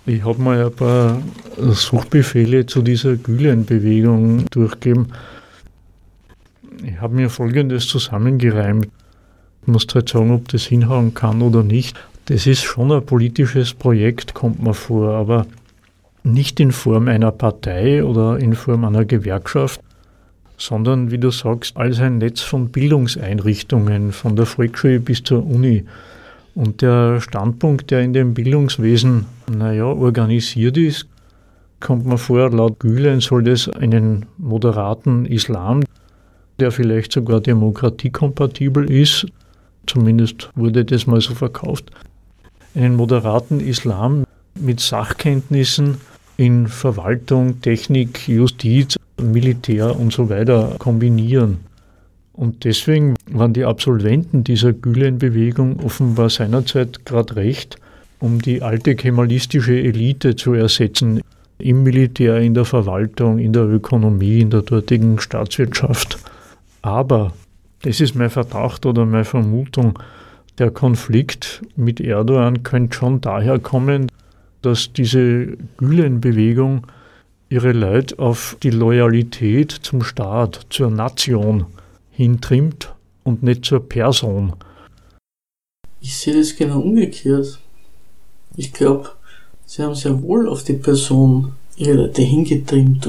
Ich 0.07 0.25
habe 0.25 0.41
mal 0.41 0.65
ein 0.65 0.73
paar 0.73 1.21
Suchbefehle 1.59 2.65
zu 2.65 2.83
dieser 2.83 3.17
Gülen-Bewegung 3.17 4.47
durchgegeben. 4.51 5.09
Ich 6.85 7.01
habe 7.01 7.17
mir 7.17 7.29
Folgendes 7.29 7.89
zusammengereimt. 7.89 8.87
Ich 9.63 9.67
muss 9.67 9.87
halt 9.93 10.09
sagen, 10.09 10.31
ob 10.31 10.47
das 10.49 10.63
hinhauen 10.63 11.13
kann 11.13 11.43
oder 11.43 11.65
nicht. 11.65 11.97
Das 12.27 12.47
ist 12.47 12.63
schon 12.63 12.93
ein 12.93 13.05
politisches 13.05 13.75
Projekt, 13.75 14.35
kommt 14.35 14.63
mir 14.63 14.75
vor, 14.75 15.11
aber 15.15 15.47
nicht 16.23 16.61
in 16.61 16.71
Form 16.71 17.09
einer 17.09 17.33
Partei 17.33 18.05
oder 18.05 18.39
in 18.39 18.55
Form 18.55 18.85
einer 18.85 19.05
Gewerkschaft, 19.05 19.81
sondern, 20.57 21.11
wie 21.11 21.19
du 21.19 21.31
sagst, 21.31 21.77
als 21.77 22.01
ein 22.01 22.19
Netz 22.19 22.41
von 22.41 22.69
Bildungseinrichtungen, 22.69 24.13
von 24.13 24.37
der 24.37 24.47
Volksschule 24.47 25.01
bis 25.01 25.23
zur 25.23 25.47
Uni. 25.47 25.85
Und 26.55 26.81
der 26.81 27.21
Standpunkt, 27.21 27.91
der 27.91 28.03
in 28.03 28.13
dem 28.13 28.35
Bildungswesen, 28.35 29.27
naja, 29.51 29.85
organisiert 29.85 30.77
ist, 30.79 31.07
kommt 31.81 32.07
mir 32.07 32.19
vor, 32.19 32.51
laut 32.51 32.81
Gülen 32.81 33.21
soll 33.21 33.45
das 33.45 33.69
einen 33.69 34.27
moderaten 34.39 35.27
Islam, 35.27 35.85
der 36.59 36.73
vielleicht 36.73 37.13
sogar 37.13 37.41
demokratiekompatibel 37.41 38.91
ist, 38.91 39.27
zumindest 39.87 40.51
wurde 40.55 40.85
das 40.85 41.07
mal 41.07 41.21
so 41.21 41.35
verkauft, 41.35 41.91
einen 42.75 42.97
moderaten 42.97 43.61
Islam 43.61 44.25
mit 44.55 44.81
Sachkenntnissen 44.81 45.99
in 46.39 46.67
Verwaltung, 46.67 47.61
Technik, 47.61 48.29
Justiz, 48.29 48.97
Militär 49.21 49.99
und 49.99 50.13
so 50.13 50.29
weiter 50.29 50.77
kombinieren. 50.79 51.59
Und 52.33 52.65
deswegen 52.65 53.15
waren 53.31 53.55
die 53.55 53.65
Absolventen 53.65 54.45
dieser 54.45 54.73
Gülen-Bewegung 54.75 55.81
offenbar 55.81 56.29
seinerzeit 56.29 57.07
gerade 57.07 57.37
recht, 57.37 57.77
um 58.21 58.43
die 58.43 58.63
alte 58.63 58.95
kemalistische 58.95 59.79
Elite 59.79 60.37
zu 60.37 60.53
ersetzen 60.53 61.23
im 61.59 61.83
Militär, 61.83 62.39
in 62.39 62.53
der 62.53 62.67
Verwaltung, 62.67 63.39
in 63.39 63.55
der 63.55 63.65
Ökonomie, 63.65 64.41
in 64.41 64.51
der 64.51 64.63
dortigen 64.63 65.19
Staatswirtschaft. 65.19 66.19
Aber, 66.83 67.33
das 67.83 68.01
ist 68.01 68.15
mein 68.15 68.31
Verdacht 68.31 68.85
oder 68.85 69.07
meine 69.07 69.25
Vermutung, 69.25 69.99
der 70.59 70.71
Konflikt 70.71 71.63
mit 71.77 72.01
Erdogan 72.01 72.63
könnte 72.63 72.97
schon 72.97 73.21
daher 73.21 73.59
kommen, 73.59 74.11
dass 74.63 74.93
diese 74.93 75.57
Gülen-Bewegung 75.77 76.87
ihre 77.49 77.73
Leute 77.73 78.19
auf 78.19 78.57
die 78.63 78.71
Loyalität 78.71 79.71
zum 79.71 80.03
Staat, 80.03 80.67
zur 80.71 80.91
Nation 80.91 81.67
hintrimmt 82.11 82.95
und 83.25 83.43
nicht 83.43 83.65
zur 83.65 83.89
Person. 83.89 84.55
Ich 86.01 86.17
sehe 86.17 86.37
das 86.37 86.57
genau 86.57 86.81
umgekehrt. 86.81 87.59
Ich 88.57 88.73
glaube, 88.73 89.11
sie 89.65 89.83
haben 89.83 89.95
sehr 89.95 90.23
wohl 90.23 90.49
auf 90.49 90.65
die 90.65 90.75
Person 90.75 91.53
ihre 91.77 91.95
Leute 91.95 92.23
hingetrimmt, 92.23 93.09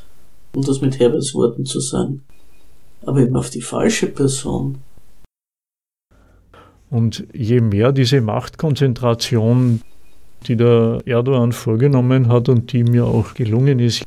um 0.55 0.61
das 0.61 0.81
mit 0.81 0.99
Herberts 0.99 1.33
Worten 1.33 1.65
zu 1.65 1.79
sagen. 1.79 2.23
Aber 3.05 3.19
eben 3.21 3.35
auf 3.35 3.49
die 3.49 3.61
falsche 3.61 4.07
Person. 4.07 4.79
Und 6.89 7.27
je 7.33 7.61
mehr 7.61 7.91
diese 7.91 8.21
Machtkonzentration, 8.21 9.81
die 10.47 10.55
der 10.55 11.01
Erdogan 11.05 11.51
vorgenommen 11.51 12.29
hat 12.29 12.49
und 12.49 12.71
die 12.71 12.83
mir 12.83 13.05
auch 13.05 13.33
gelungen 13.33 13.79
ist, 13.79 14.03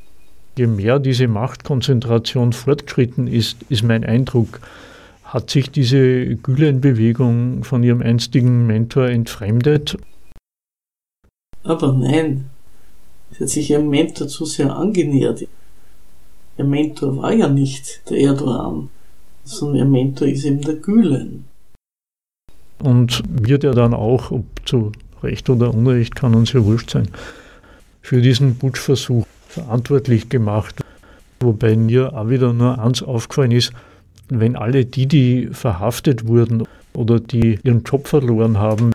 je 0.57 0.67
mehr 0.67 0.99
diese 0.99 1.29
Machtkonzentration 1.29 2.53
fortgeschritten 2.53 3.27
ist, 3.27 3.57
ist 3.69 3.83
mein 3.83 4.05
Eindruck, 4.05 4.61
hat 5.25 5.51
sich 5.51 5.71
diese 5.71 6.37
Gülen-Bewegung 6.37 7.65
von 7.65 7.83
ihrem 7.83 8.03
einstigen 8.03 8.67
Mentor 8.67 9.09
entfremdet. 9.09 9.97
Aber 11.63 11.93
nein, 11.93 12.47
sie 13.33 13.45
hat 13.45 13.49
sich 13.49 13.71
ihrem 13.71 13.91
Mentor 13.91 14.29
zu 14.29 14.45
sehr 14.45 14.75
angenähert. 14.75 15.47
Ihr 16.59 16.65
Mentor 16.65 17.17
war 17.17 17.33
ja 17.33 17.49
nicht 17.49 18.03
der 18.11 18.19
Erdogan, 18.19 18.91
sondern 19.45 19.77
ihr 19.77 19.85
Mentor 19.85 20.29
ist 20.29 20.45
eben 20.45 20.63
der 20.63 20.75
Gülen. 20.75 21.45
Und 22.83 23.23
wird 23.29 23.63
er 23.65 23.75
dann 23.75 23.95
auch, 23.95 24.31
ob 24.31 24.45
zu 24.65 24.93
Recht 25.23 25.49
oder 25.51 25.73
Unrecht, 25.73 26.17
kann 26.17 26.35
uns 26.35 26.53
ja 26.53 26.65
wurscht 26.65 26.91
sein, 26.91 27.09
für 28.01 28.23
diesen 28.23 28.57
Putschversuch 28.57 29.27
verantwortlich 29.51 30.29
gemacht. 30.29 30.81
Wobei 31.41 31.77
mir 31.77 32.15
auch 32.15 32.29
wieder 32.29 32.53
nur 32.53 32.79
eins 32.79 33.03
aufgefallen 33.03 33.51
ist, 33.51 33.73
wenn 34.29 34.57
alle 34.57 34.85
die, 34.85 35.07
die 35.07 35.49
verhaftet 35.53 36.27
wurden 36.27 36.65
oder 36.95 37.19
die 37.19 37.59
ihren 37.63 37.83
Job 37.83 38.07
verloren 38.07 38.59
haben, 38.59 38.93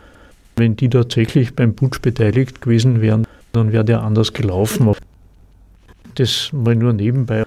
wenn 0.55 0.75
die 0.75 0.89
tatsächlich 0.89 1.55
beim 1.55 1.75
Putsch 1.75 2.01
beteiligt 2.01 2.61
gewesen 2.61 3.01
wären, 3.01 3.27
dann 3.51 3.73
wäre 3.73 3.83
der 3.83 4.01
anders 4.01 4.31
gelaufen. 4.31 4.93
Das 6.15 6.51
mal 6.53 6.75
nur 6.75 6.93
nebenbei. 6.93 7.43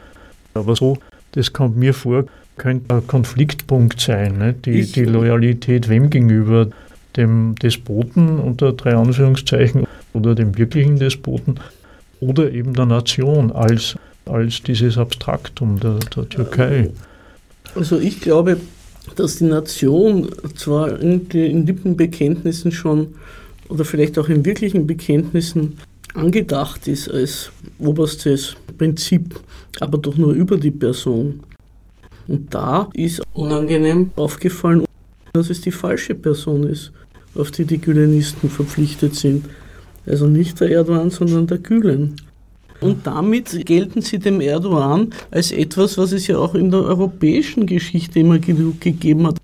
Aber 0.55 0.77
so, 0.77 0.99
das 1.33 1.53
kommt 1.53 1.77
mir 1.77 1.95
vor, 1.95 2.25
könnte 2.59 2.97
ein 2.97 3.07
Konfliktpunkt 3.07 4.01
sein. 4.01 4.37
Ne? 4.39 4.53
Die, 4.53 4.91
die 4.91 5.05
Loyalität 5.05 5.89
wem 5.89 6.11
gegenüber? 6.11 6.69
Dem 7.17 7.55
Despoten 7.55 8.39
unter 8.39 8.73
drei 8.73 8.95
Anführungszeichen 8.95 9.87
oder 10.13 10.35
dem 10.35 10.59
wirklichen 10.59 10.99
Despoten 10.99 11.59
oder 12.21 12.53
eben 12.53 12.75
der 12.75 12.87
Nation 12.87 13.53
als, 13.53 13.97
als 14.27 14.63
dieses 14.63 14.99
Abstraktum 14.99 15.81
der, 15.81 15.99
der 16.15 16.29
Türkei. 16.29 16.91
Also 17.75 17.99
ich 17.99 18.21
glaube, 18.21 18.59
dass 19.17 19.37
die 19.37 19.45
Nation 19.45 20.29
zwar 20.55 21.01
in, 21.01 21.29
in 21.31 21.67
Lippenbekenntnissen 21.67 22.73
schon 22.73 23.15
oder 23.69 23.85
vielleicht 23.85 24.19
auch 24.19 24.29
in 24.29 24.45
wirklichen 24.45 24.87
Bekenntnissen 24.87 25.79
angedacht 26.15 26.89
ist 26.89 27.11
als 27.11 27.51
oberstes 27.79 28.57
Prinzip, 28.77 29.39
aber 29.81 29.99
doch 29.99 30.17
nur 30.17 30.33
über 30.33 30.57
die 30.57 30.71
Person. 30.71 31.41
Und 32.27 32.53
da 32.55 32.89
ist 32.95 33.23
unangenehm 33.33 34.11
aufgefallen, 34.17 34.85
dass 35.33 35.51
es 35.51 35.61
die 35.61 35.71
falsche 35.71 36.15
Person 36.15 36.65
ist, 36.65 36.93
auf 37.35 37.51
die 37.51 37.65
die 37.65 37.81
Gülenisten 37.81 38.51
verpflichtet 38.51 39.15
sind. 39.15 39.47
Also 40.09 40.27
nicht 40.27 40.59
der 40.61 40.71
Erdogan, 40.71 41.11
sondern 41.11 41.47
der 41.47 41.59
Gülen. 41.59 42.17
Und 42.81 43.07
damit 43.07 43.67
gelten 43.67 44.03
sie 44.03 44.19
dem 44.19 44.41
Erdogan 44.41 45.13
als 45.31 45.51
etwas, 45.51 45.99
was 45.99 46.13
es 46.13 46.27
ja 46.29 46.39
auch 46.39 46.55
in 46.55 46.71
der 46.71 46.81
europäischen 46.81 47.67
Geschichte 47.67 48.21
immer 48.21 48.39
genug 48.39 48.81
gegeben 48.81 49.27
hat. 49.27 49.39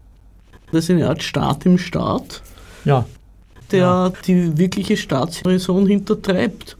Das 0.70 0.84
ist 0.84 0.90
eine 0.90 1.08
Art 1.08 1.22
Staat 1.22 1.66
im 1.66 1.78
Staat, 1.78 2.42
ja. 2.84 3.04
der 3.70 3.78
ja. 3.80 4.12
die 4.26 4.56
wirkliche 4.56 4.96
Staatsräson 4.96 5.86
hintertreibt. 5.86 6.76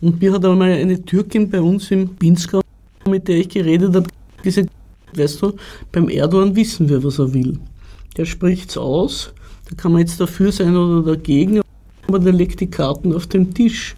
Und 0.00 0.20
mir 0.20 0.32
hat 0.32 0.44
einmal 0.44 0.72
eine 0.72 1.02
Türkin 1.02 1.50
bei 1.50 1.60
uns 1.60 1.90
im 1.90 2.08
Pinskau, 2.16 2.60
mit 3.08 3.26
der 3.26 3.38
ich 3.38 3.48
geredet 3.48 3.94
habe, 3.94 4.08
gesagt, 4.42 4.68
weißt 5.14 5.42
du, 5.42 5.54
beim 5.90 6.08
Erdogan 6.08 6.54
wissen 6.54 6.88
wir, 6.88 7.02
was 7.02 7.18
er 7.18 7.32
will. 7.32 7.58
Der 8.16 8.26
spricht's 8.26 8.76
aus, 8.76 9.32
da 9.68 9.74
kann 9.74 9.92
man 9.92 10.02
jetzt 10.02 10.20
dafür 10.20 10.52
sein 10.52 10.76
oder 10.76 11.02
dagegen, 11.14 11.60
aber 12.08 12.18
der 12.18 12.32
legt 12.32 12.60
die 12.60 12.70
Karten 12.70 13.14
auf 13.14 13.26
den 13.26 13.52
Tisch. 13.52 13.94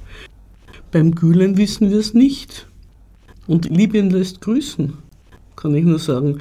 Beim 0.91 1.15
Gülen 1.15 1.57
wissen 1.57 1.91
wir 1.91 1.99
es 1.99 2.13
nicht. 2.13 2.67
Und 3.47 3.71
Libyen 3.71 4.11
lässt 4.11 4.41
grüßen, 4.41 4.95
kann 5.57 5.75
ich 5.75 5.85
nur 5.85 6.01
sagen. 6.01 6.39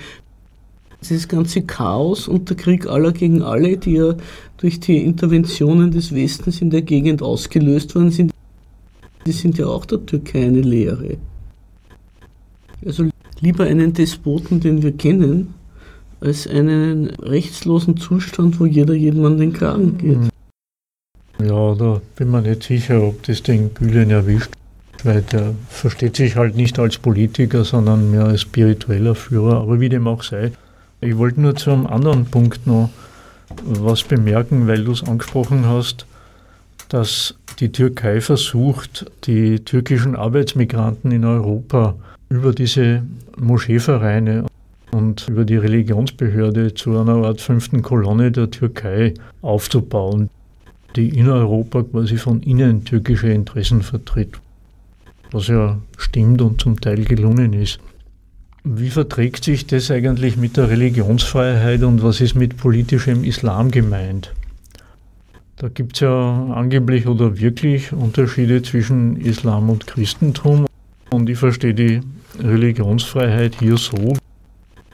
Dieses 1.01 1.27
ganze 1.27 1.61
Chaos 1.61 2.27
und 2.27 2.49
der 2.49 2.57
Krieg 2.57 2.87
aller 2.87 3.13
gegen 3.13 3.41
alle, 3.41 3.77
die 3.77 3.93
ja 3.93 4.15
durch 4.57 4.79
die 4.79 4.97
Interventionen 4.97 5.91
des 5.91 6.13
Westens 6.13 6.61
in 6.61 6.71
der 6.71 6.81
Gegend 6.81 7.21
ausgelöst 7.21 7.95
worden 7.95 8.11
sind, 8.11 8.33
die 9.25 9.31
sind 9.31 9.57
ja 9.57 9.67
auch 9.67 9.85
der 9.85 10.05
Türkei 10.05 10.47
eine 10.47 10.61
Lehre. 10.61 11.17
Also 12.83 13.07
lieber 13.39 13.65
einen 13.65 13.93
Despoten, 13.93 14.59
den 14.59 14.81
wir 14.81 14.91
kennen, 14.91 15.53
als 16.19 16.47
einen 16.47 17.07
rechtslosen 17.21 17.95
Zustand, 17.95 18.59
wo 18.59 18.65
jeder 18.65 18.93
jedem 18.93 19.23
an 19.23 19.37
den 19.37 19.53
Kragen 19.53 19.97
geht. 19.97 20.17
Mhm. 20.17 20.29
Ja, 21.41 21.73
da 21.73 22.01
bin 22.17 22.31
mir 22.31 22.41
nicht 22.41 22.63
sicher, 22.63 23.01
ob 23.01 23.23
das 23.23 23.41
den 23.41 23.73
Gülen 23.73 24.09
erwischt, 24.09 24.51
weil 25.05 25.21
der 25.21 25.53
versteht 25.69 26.17
sich 26.17 26.35
halt 26.35 26.57
nicht 26.57 26.77
als 26.79 26.97
Politiker, 26.97 27.63
sondern 27.63 28.11
mehr 28.11 28.25
als 28.25 28.41
spiritueller 28.41 29.15
Führer, 29.15 29.61
aber 29.61 29.79
wie 29.79 29.87
dem 29.87 30.05
auch 30.05 30.21
sei. 30.21 30.51
Ich 30.99 31.17
wollte 31.17 31.39
nur 31.39 31.55
zu 31.55 31.71
einem 31.71 31.87
anderen 31.87 32.25
Punkt 32.25 32.67
noch 32.67 32.89
was 33.63 34.03
bemerken, 34.03 34.67
weil 34.67 34.83
du 34.83 34.91
es 34.91 35.03
angesprochen 35.03 35.65
hast, 35.65 36.05
dass 36.89 37.35
die 37.61 37.71
Türkei 37.71 38.19
versucht, 38.19 39.09
die 39.23 39.59
türkischen 39.59 40.17
Arbeitsmigranten 40.17 41.11
in 41.11 41.23
Europa 41.23 41.95
über 42.27 42.51
diese 42.51 43.03
Moscheevereine 43.37 44.45
und 44.91 45.29
über 45.29 45.45
die 45.45 45.57
Religionsbehörde 45.57 46.73
zu 46.73 46.99
einer 46.99 47.25
Art 47.25 47.39
fünften 47.39 47.81
Kolonne 47.81 48.29
der 48.29 48.51
Türkei 48.51 49.13
aufzubauen 49.41 50.29
die 50.95 51.09
in 51.09 51.29
Europa 51.29 51.83
quasi 51.83 52.17
von 52.17 52.41
innen 52.41 52.83
türkische 52.85 53.29
Interessen 53.29 53.81
vertritt, 53.81 54.39
was 55.31 55.47
ja 55.47 55.79
stimmt 55.97 56.41
und 56.41 56.61
zum 56.61 56.79
Teil 56.79 57.03
gelungen 57.05 57.53
ist. 57.53 57.79
Wie 58.63 58.89
verträgt 58.89 59.43
sich 59.43 59.67
das 59.67 59.89
eigentlich 59.89 60.35
mit 60.35 60.57
der 60.57 60.69
Religionsfreiheit 60.69 61.83
und 61.83 62.03
was 62.03 62.21
ist 62.21 62.35
mit 62.35 62.57
politischem 62.57 63.23
Islam 63.23 63.71
gemeint? 63.71 64.33
Da 65.55 65.69
gibt 65.69 65.95
es 65.95 66.01
ja 66.01 66.53
angeblich 66.53 67.07
oder 67.07 67.39
wirklich 67.39 67.91
Unterschiede 67.91 68.61
zwischen 68.61 69.17
Islam 69.17 69.69
und 69.69 69.87
Christentum 69.87 70.65
und 71.09 71.29
ich 71.29 71.37
verstehe 71.37 71.73
die 71.73 72.01
Religionsfreiheit 72.39 73.59
hier 73.59 73.77
so, 73.77 74.15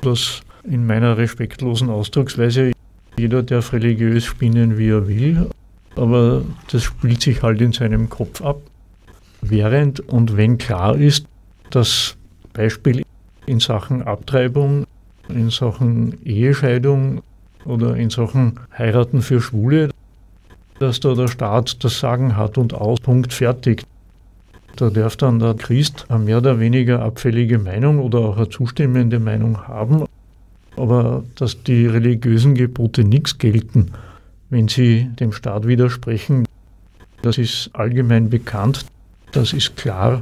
dass 0.02 0.42
in 0.64 0.86
meiner 0.86 1.18
respektlosen 1.18 1.90
Ausdrucksweise 1.90 2.72
jeder 3.18 3.44
darf 3.44 3.74
religiös 3.74 4.26
spinnen, 4.26 4.78
wie 4.78 4.90
er 4.90 5.08
will, 5.08 5.50
aber 5.96 6.44
das 6.72 6.84
spielt 6.84 7.22
sich 7.22 7.42
halt 7.44 7.62
in 7.62 7.72
seinem 7.72 8.10
Kopf 8.10 8.42
ab. 8.42 8.62
Während 9.42 10.00
und 10.00 10.38
wenn 10.38 10.58
klar 10.58 10.96
ist, 10.96 11.28
dass 11.70 12.16
Beispiel 12.54 13.04
in 13.46 13.60
Sachen 13.60 14.02
Abtreibung, 14.02 14.86
in 15.30 15.50
Sachen 15.50 16.24
Ehescheidung 16.26 17.22
oder 17.66 17.96
in 17.96 18.10
Sachen 18.10 18.60
Heiraten 18.78 19.22
für 19.22 19.42
Schwule, 19.42 19.90
dass 20.80 21.00
da 21.00 21.14
der 21.14 21.28
Staat 21.28 21.84
das 21.84 22.00
Sagen 22.00 22.36
hat 22.36 22.58
und 22.58 22.74
aus, 22.74 23.00
Punkt 23.00 23.34
fertig. 23.34 23.84
Da 24.76 24.90
darf 24.90 25.16
dann 25.16 25.40
der 25.40 25.54
Christ 25.54 26.06
eine 26.10 26.20
mehr 26.20 26.40
oder 26.40 26.60
weniger 26.60 27.02
abfällige 27.02 27.60
Meinung 27.60 28.00
oder 28.00 28.20
auch 28.20 28.38
eine 28.38 28.50
zustimmende 28.50 29.20
Meinung 29.20 29.68
haben, 29.68 30.06
aber 30.76 31.24
dass 31.36 31.64
die 31.64 31.88
religiösen 31.88 32.56
Gebote 32.56 33.06
nichts 33.06 33.38
gelten 33.38 33.92
wenn 34.56 34.70
sie 34.70 35.10
dem 35.20 35.34
Staat 35.34 35.68
widersprechen. 35.68 36.46
Das 37.22 37.38
ist 37.38 37.72
allgemein 37.74 38.30
bekannt, 38.30 38.86
das 39.34 39.52
ist 39.52 39.76
klar 39.76 40.22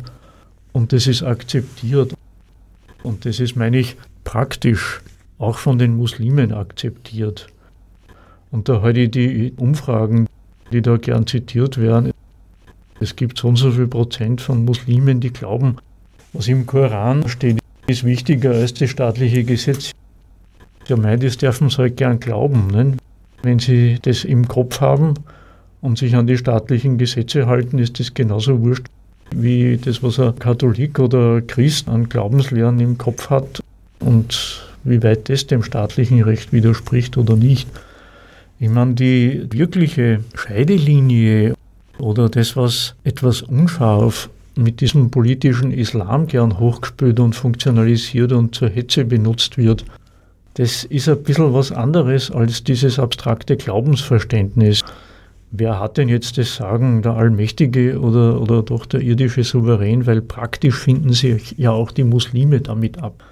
und 0.72 0.91
das 0.91 1.06
ist 1.06 1.22
akzeptiert. 1.22 2.15
Und 3.04 3.26
das 3.26 3.39
ist, 3.39 3.56
meine 3.56 3.78
ich, 3.78 3.96
praktisch 4.24 5.02
auch 5.38 5.60
von 5.60 5.78
den 5.78 5.96
Muslimen 5.96 6.52
akzeptiert. 6.52 7.46
Und 8.50 8.69
da 8.69 8.82
heute 8.82 9.08
die 9.08 9.54
Umfragen, 9.58 10.28
die 10.72 10.82
da 10.82 10.98
gern 10.98 11.28
zitiert 11.28 11.78
werden, 11.78 12.12
es 13.00 13.15
gibt 13.15 13.38
so 13.38 13.50
und 13.50 13.58
so 13.58 13.69
viel 13.69 13.88
Prozent 13.88 14.41
von 14.41 14.65
Muslimen, 14.65 15.19
die 15.19 15.32
glauben, 15.32 15.78
was 16.32 16.48
im 16.48 16.65
Koran 16.65 17.30
steht, 17.30 17.60
ist 17.86 18.04
wichtiger 18.04 18.52
als 18.52 18.74
das 18.74 18.89
staatliche 18.89 19.43
Gesetz. 19.43 19.91
Ja, 20.88 20.98
mein, 20.98 21.19
das 21.19 21.38
dürfen 21.38 21.69
sie 21.69 21.78
halt 21.78 21.98
gern 21.98 22.19
glauben. 22.19 22.67
Ne? 22.67 22.98
Wenn 23.43 23.60
Sie 23.60 23.99
das 24.01 24.23
im 24.23 24.47
Kopf 24.47 24.79
haben 24.79 25.15
und 25.82 25.97
sich 25.97 26.15
an 26.15 26.27
die 26.27 26.38
staatlichen 26.38 26.97
Gesetze 26.97 27.45
halten, 27.45 27.77
ist 27.77 27.99
das 27.99 28.13
genauso 28.13 28.62
wurscht 28.62 28.88
wie 29.36 29.77
das, 29.77 30.01
was 30.01 30.19
ein 30.19 30.38
Katholik 30.39 30.99
oder 30.99 31.41
Christ 31.41 31.88
an 31.89 32.08
Glaubenslehren 32.08 32.79
im 32.79 32.97
Kopf 32.97 33.29
hat 33.29 33.62
und 33.99 34.63
wie 34.84 35.01
weit 35.03 35.27
das 35.29 35.47
dem 35.47 35.63
staatlichen 35.63 36.21
Recht 36.21 36.53
widerspricht 36.53 37.17
oder 37.17 37.36
nicht. 37.36 37.67
Ich 38.60 38.69
meine, 38.69 38.93
die 38.93 39.45
wirkliche 39.51 40.21
Scheidelinie 40.36 41.53
oder 41.97 42.29
das, 42.29 42.56
was 42.56 42.95
etwas 43.03 43.41
unscharf 43.41 44.29
mit 44.56 44.82
diesem 44.82 45.10
politischen 45.10 45.71
Islam 45.71 46.27
gern 46.27 46.60
hochgespült 46.60 47.19
und 47.19 47.36
funktionalisiert 47.36 48.32
und 48.32 48.56
zur 48.56 48.69
Hetze 48.69 49.03
benutzt 49.03 49.58
wird, 49.58 49.84
Das 50.56 50.84
ist 50.84 51.10
ein 51.10 51.24
bisschen 51.24 51.54
was 51.54 51.72
anderes 51.72 52.30
als 52.30 52.63
dieses 52.63 53.00
abstrakte 53.00 53.58
Glaubensverständnis. 53.58 54.82
Wer 55.50 55.80
hat 55.80 55.98
denn 55.98 56.10
jetzt 56.10 56.38
das 56.38 56.56
Sagen, 56.56 57.02
der 57.02 57.13
Allmächtige 57.13 58.00
oder, 58.00 58.39
oder 58.39 58.62
doch 58.62 58.86
der 58.86 59.02
irdische 59.02 59.44
Souverän? 59.44 60.06
Weil 60.06 60.22
praktisch 60.22 60.76
finden 60.76 61.13
sich 61.13 61.56
ja 61.58 61.72
auch 61.72 61.92
die 61.92 62.04
Muslime 62.04 62.62
damit 62.62 63.02
ab. 63.02 63.24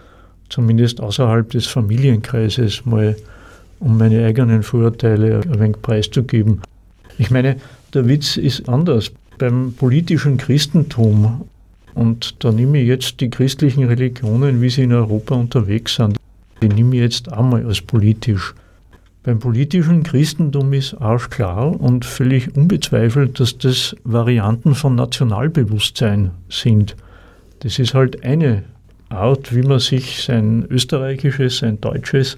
Zumindest 0.49 0.99
außerhalb 0.99 1.49
des 1.51 1.67
Familienkreises 1.67 2.85
mal, 2.85 3.15
um 3.79 3.97
meine 3.97 4.25
eigenen 4.25 4.63
Vorurteile 4.63 5.41
ein 5.41 5.59
wenig 5.59 5.81
preiszugeben. 5.81 6.61
Ich 7.17 7.29
meine, 7.29 7.57
der 7.93 8.07
Witz 8.07 8.37
ist 8.37 8.67
anders. 8.67 9.11
Beim 9.37 9.73
politischen 9.73 10.37
Christentum, 10.37 11.45
und 11.93 12.43
da 12.43 12.51
nehme 12.51 12.79
ich 12.79 12.87
jetzt 12.87 13.19
die 13.21 13.29
christlichen 13.29 13.83
Religionen, 13.83 14.61
wie 14.61 14.69
sie 14.69 14.83
in 14.83 14.93
Europa 14.93 15.35
unterwegs 15.35 15.95
sind, 15.95 16.17
die 16.61 16.69
nehme 16.69 16.95
ich 16.95 17.01
jetzt 17.01 17.31
einmal 17.31 17.65
als 17.65 17.81
politisch. 17.81 18.53
Beim 19.23 19.39
politischen 19.39 20.03
Christentum 20.03 20.73
ist 20.73 20.95
arschklar 20.95 21.79
und 21.79 22.05
völlig 22.05 22.55
unbezweifelt, 22.55 23.39
dass 23.39 23.57
das 23.57 23.95
Varianten 24.03 24.73
von 24.73 24.95
Nationalbewusstsein 24.95 26.31
sind. 26.49 26.95
Das 27.59 27.77
ist 27.77 27.93
halt 27.93 28.23
eine 28.23 28.63
Art, 29.09 29.53
wie 29.55 29.61
man 29.61 29.79
sich 29.79 30.23
sein 30.23 30.65
österreichisches, 30.69 31.59
sein 31.59 31.79
deutsches, 31.81 32.37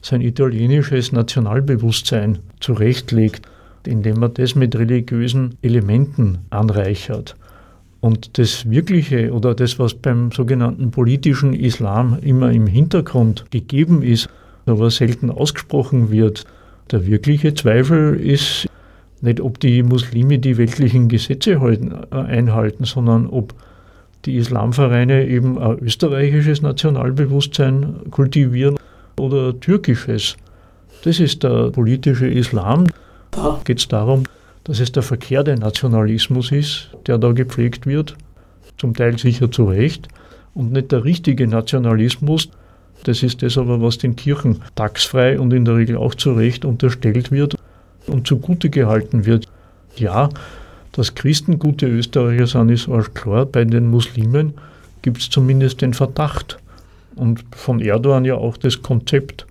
sein 0.00 0.20
italienisches 0.20 1.12
Nationalbewusstsein 1.12 2.38
zurechtlegt, 2.60 3.46
indem 3.86 4.18
man 4.20 4.34
das 4.34 4.54
mit 4.54 4.74
religiösen 4.74 5.56
Elementen 5.62 6.38
anreichert. 6.50 7.36
Und 8.00 8.38
das 8.38 8.70
Wirkliche 8.70 9.32
oder 9.32 9.54
das, 9.54 9.78
was 9.78 9.94
beim 9.94 10.30
sogenannten 10.30 10.90
politischen 10.90 11.52
Islam 11.52 12.18
immer 12.22 12.52
im 12.52 12.66
Hintergrund 12.66 13.50
gegeben 13.50 14.02
ist, 14.02 14.28
aber 14.66 14.90
selten 14.90 15.30
ausgesprochen 15.30 16.10
wird, 16.10 16.44
der 16.90 17.06
wirkliche 17.06 17.54
Zweifel 17.54 18.14
ist 18.14 18.68
nicht, 19.20 19.40
ob 19.40 19.58
die 19.58 19.82
Muslime 19.82 20.38
die 20.38 20.56
weltlichen 20.56 21.08
Gesetze 21.08 21.52
äh, 21.52 22.14
einhalten, 22.14 22.84
sondern 22.84 23.26
ob 23.26 23.52
die 24.24 24.36
Islamvereine 24.36 25.26
eben 25.26 25.58
ein 25.58 25.78
österreichisches 25.80 26.62
Nationalbewusstsein 26.62 28.10
kultivieren 28.10 28.76
oder 29.18 29.58
türkisches. 29.58 30.36
Das 31.04 31.20
ist 31.20 31.42
der 31.42 31.70
politische 31.70 32.26
Islam. 32.26 32.86
Da 33.30 33.60
geht 33.64 33.78
es 33.78 33.88
darum, 33.88 34.24
dass 34.68 34.80
es 34.80 34.92
der 34.92 35.02
verkehrte 35.02 35.56
Nationalismus 35.56 36.52
ist, 36.52 36.90
der 37.06 37.16
da 37.16 37.32
gepflegt 37.32 37.86
wird, 37.86 38.16
zum 38.76 38.94
Teil 38.94 39.18
sicher 39.18 39.50
zu 39.50 39.64
Recht, 39.64 40.08
und 40.54 40.72
nicht 40.72 40.92
der 40.92 41.04
richtige 41.04 41.46
Nationalismus. 41.46 42.50
Das 43.04 43.22
ist 43.22 43.42
das 43.42 43.56
aber, 43.56 43.80
was 43.80 43.96
den 43.96 44.14
Kirchen 44.14 44.60
taxfrei 44.74 45.40
und 45.40 45.52
in 45.54 45.64
der 45.64 45.76
Regel 45.76 45.96
auch 45.96 46.14
zu 46.14 46.32
Recht 46.32 46.64
unterstellt 46.64 47.30
wird 47.30 47.56
und 48.06 48.26
zugute 48.26 48.68
gehalten 48.68 49.24
wird. 49.24 49.46
Ja, 49.96 50.28
dass 50.92 51.14
Christen 51.14 51.58
gute 51.58 51.86
Österreicher 51.86 52.46
sind, 52.46 52.68
ist 52.68 52.88
auch 52.88 53.14
klar. 53.14 53.46
Bei 53.46 53.64
den 53.64 53.88
Muslimen 53.88 54.54
gibt 55.00 55.18
es 55.18 55.30
zumindest 55.30 55.80
den 55.80 55.94
Verdacht. 55.94 56.58
Und 57.14 57.44
von 57.52 57.80
Erdogan 57.80 58.24
ja 58.24 58.34
auch 58.34 58.56
das 58.56 58.82
Konzept, 58.82 59.46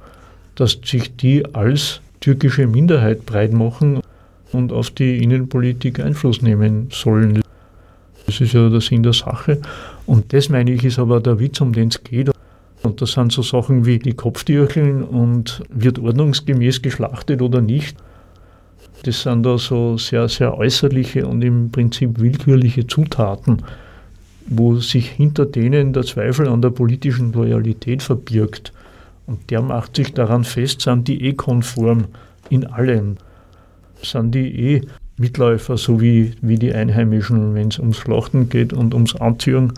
dass 0.56 0.78
sich 0.84 1.16
die 1.16 1.44
als 1.56 2.02
türkische 2.20 2.68
Minderheit 2.68 3.26
breit 3.26 3.54
machen 3.54 4.02
und 4.52 4.72
auf 4.72 4.90
die 4.92 5.24
Innenpolitik 5.24 6.00
Einfluss 6.00 6.42
nehmen 6.42 6.88
sollen. 6.92 7.42
Das 8.26 8.42
ist 8.42 8.54
ja 8.54 8.70
der 8.70 8.82
Sinn 8.82 9.04
der 9.04 9.14
Sache. 9.14 9.60
Und 10.06 10.34
das 10.34 10.50
meine 10.50 10.72
ich, 10.72 10.84
ist 10.84 11.00
aber 11.00 11.20
der 11.20 11.40
Witz, 11.40 11.62
um 11.62 11.74
den 11.74 11.90
es 11.90 12.04
geht. 12.04 12.30
Und 12.84 13.02
das 13.02 13.14
sind 13.14 13.32
so 13.32 13.42
Sachen 13.42 13.86
wie 13.86 14.00
die 14.00 14.14
Kopftürcheln 14.14 15.04
und 15.04 15.64
wird 15.70 16.00
ordnungsgemäß 16.00 16.82
geschlachtet 16.82 17.42
oder 17.42 17.62
nicht. 17.62 17.98
Das 19.04 19.22
sind 19.22 19.44
da 19.44 19.58
so 19.58 19.98
sehr, 19.98 20.28
sehr 20.28 20.58
äußerliche 20.58 21.28
und 21.28 21.44
im 21.44 21.72
Prinzip 21.72 22.20
willkürliche 22.20 22.88
Zutaten, 22.88 23.64
wo 24.48 24.76
sich 24.78 25.10
hinter 25.10 25.46
denen 25.46 25.94
der 25.94 26.04
Zweifel 26.04 26.48
an 26.48 26.62
der 26.62 26.70
politischen 26.70 27.34
Loyalität 27.34 28.02
verbirgt. 28.02 28.74
Und 29.26 29.50
der 29.52 29.62
macht 29.62 29.96
sich 29.96 30.14
daran 30.14 30.44
fest, 30.44 30.82
sind 30.82 31.08
die 31.08 31.24
eh 31.26 31.34
konform 31.34 32.06
in 32.50 32.66
allem 32.66 33.18
sind 34.02 34.34
die 34.34 34.76
eh 34.76 34.82
Mitläufer, 35.18 35.78
so 35.78 36.00
wie, 36.00 36.34
wie 36.42 36.58
die 36.58 36.74
Einheimischen, 36.74 37.56
wenn 37.56 37.70
es 37.70 37.80
ums 37.80 37.98
Schlachten 37.98 38.50
geht 38.50 38.74
und 38.74 38.94
ums 38.94 39.16
Anziehen 39.16 39.74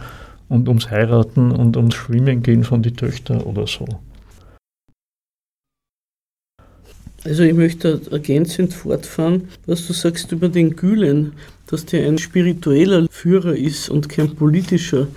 und 0.49 0.67
ums 0.67 0.89
Heiraten 0.89 1.51
und 1.51 1.77
ums 1.77 1.95
Schwimmen 1.95 2.43
gehen 2.43 2.63
von 2.63 2.84
den 2.84 2.95
Töchtern 2.95 3.41
oder 3.41 3.65
so. 3.65 3.86
Also 7.23 7.43
ich 7.43 7.53
möchte 7.53 8.01
ergänzend 8.12 8.73
fortfahren, 8.73 9.49
was 9.65 9.86
du 9.88 9.93
sagst 9.93 10.32
über 10.32 10.49
den 10.49 10.75
Gülen, 10.75 11.34
dass 11.67 11.86
der 11.86 12.08
ein 12.08 12.17
spiritueller 12.17 13.08
Führer 13.10 13.55
ist 13.55 13.89
und 13.89 14.10
kein 14.10 14.36
politischer. 14.36 15.08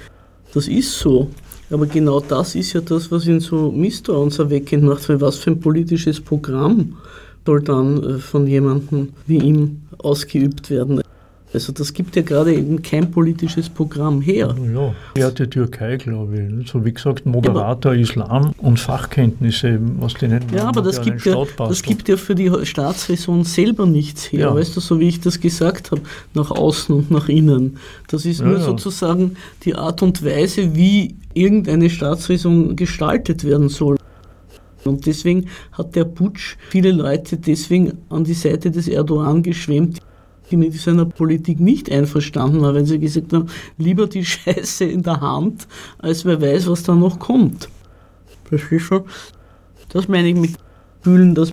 Das 0.53 0.69
ist 0.69 0.99
so. 0.99 1.31
Aber 1.71 1.87
genau 1.87 2.21
das 2.21 2.55
ist 2.55 2.75
ja 2.75 2.81
das, 2.81 3.11
was 3.11 3.27
ihn 3.27 3.41
so 3.41 3.71
misstrauenserweckend 3.71 4.85
macht, 4.85 5.09
weil 5.09 5.21
was 5.21 5.39
für 5.39 5.53
ein 5.53 5.61
politisches 5.61 6.21
Programm 6.21 6.99
soll 7.47 7.63
dann 7.63 8.03
äh, 8.03 8.19
von 8.19 8.47
jemandem 8.47 9.11
wie 9.27 9.39
ihm 9.39 9.83
ausgeübt 9.99 10.71
werden. 10.71 11.03
Also 11.55 11.71
das 11.73 11.93
gibt 11.93 12.17
ja 12.17 12.23
gerade 12.23 12.55
eben 12.55 12.81
kein 12.81 13.11
politisches 13.11 13.69
Programm 13.69 14.23
her. 14.23 14.55
Ja, 15.15 15.27
hat 15.27 15.39
die 15.39 15.47
Türkei, 15.47 15.97
glaube 15.97 16.41
ich. 16.41 16.71
So 16.71 16.83
wie 16.85 16.95
gesagt, 16.95 17.27
moderater 17.27 17.93
ja, 17.93 18.01
Islam 18.01 18.55
und 18.59 18.81
Fachkenntnisse, 18.81 19.79
was 19.99 20.15
denen 20.15 20.43
Ja, 20.55 20.69
aber 20.69 20.81
das 20.81 21.03
gibt 21.03 21.27
ja, 21.27 21.37
das 21.59 21.83
gibt 21.83 22.09
ja 22.09 22.17
für 22.17 22.35
die 22.35 22.51
Staatsräson 22.63 23.45
selber 23.45 23.85
nichts 23.85 24.33
her. 24.33 24.41
Ja. 24.41 24.55
Weißt 24.55 24.75
du, 24.77 24.81
so 24.81 24.99
wie 24.99 25.09
ich 25.09 25.21
das 25.21 25.41
gesagt 25.41 25.91
habe, 25.91 26.01
nach 26.33 26.51
außen 26.51 26.95
und 26.95 27.11
nach 27.11 27.29
innen. 27.29 27.77
Das 28.09 28.25
ist 28.25 28.41
ja, 28.41 28.47
nur 28.47 28.61
sozusagen 28.61 29.37
die 29.65 29.75
Art 29.75 30.03
und 30.03 30.25
Weise, 30.25 30.75
wie 30.75 31.17
irgendeine 31.35 31.91
Staatsräson 31.91 32.77
gestaltet 32.77 33.45
werden 33.45 33.69
soll. 33.69 33.99
Und 34.85 35.07
deswegen 35.07 35.47
hat 35.73 35.95
der 35.95 36.05
Putsch 36.05 36.57
viele 36.69 36.93
Leute 36.93 37.37
deswegen 37.37 37.99
an 38.09 38.25
die 38.25 38.35
Seite 38.35 38.71
des 38.71 38.89
Erdogan 38.89 39.43
geschwemmt, 39.43 40.01
die 40.51 40.57
mit 40.57 40.75
seiner 40.75 41.07
Politik 41.07 41.61
nicht 41.61 41.91
einverstanden 41.91 42.61
waren, 42.61 42.75
weil 42.75 42.87
sie 42.87 42.99
gesagt 42.99 43.33
haben, 43.33 43.47
lieber 43.79 44.07
die 44.07 44.25
Scheiße 44.25 44.85
in 44.85 45.03
der 45.03 45.21
Hand, 45.21 45.67
als 45.99 46.25
wer 46.25 46.41
weiß, 46.41 46.69
was 46.69 46.83
da 46.83 46.95
noch 46.95 47.19
kommt. 47.19 47.69
Verstehst 48.45 48.91
du? 48.91 49.05
Das 49.91 50.09
meine 50.09 50.29
ich 50.29 50.37
mit 50.37 50.53
Fühlen, 51.01 51.35
dass 51.35 51.53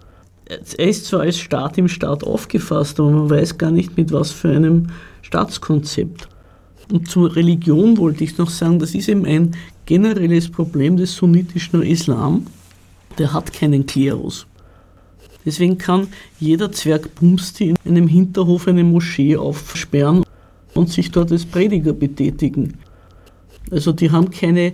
er 0.78 0.88
ist 0.88 1.06
zwar 1.06 1.22
als 1.22 1.38
Staat 1.38 1.78
im 1.78 1.88
Staat 1.88 2.24
aufgefasst, 2.24 3.00
aber 3.00 3.12
man 3.12 3.30
weiß 3.30 3.58
gar 3.58 3.70
nicht 3.70 3.96
mit 3.96 4.12
was 4.12 4.32
für 4.32 4.50
einem 4.50 4.88
Staatskonzept. 5.22 6.28
Und 6.92 7.08
zur 7.08 7.36
Religion 7.36 7.98
wollte 7.98 8.24
ich 8.24 8.38
noch 8.40 8.50
sagen, 8.50 8.80
das 8.80 8.96
ist 8.96 9.10
eben 9.10 9.26
ein 9.26 9.52
generelles 9.86 10.50
Problem 10.50 10.98
des 10.98 11.16
sunnitischen 11.16 11.84
Islam 11.84 12.48
der 13.18 13.34
hat 13.34 13.54
keinen 13.54 13.86
Klerus. 13.86 14.46
Deswegen 15.46 15.78
kann 15.78 16.08
jeder 16.40 16.72
Zwergbumsti 16.72 17.70
in 17.70 17.78
einem 17.86 18.08
Hinterhof 18.08 18.68
eine 18.68 18.84
Moschee 18.84 19.38
aufsperren 19.38 20.24
und 20.76 20.90
sich 20.90 21.12
dort 21.12 21.32
als 21.32 21.46
Prediger 21.46 21.94
betätigen. 21.94 22.78
Also 23.72 23.92
die 23.92 24.10
haben 24.10 24.32
keine, 24.32 24.74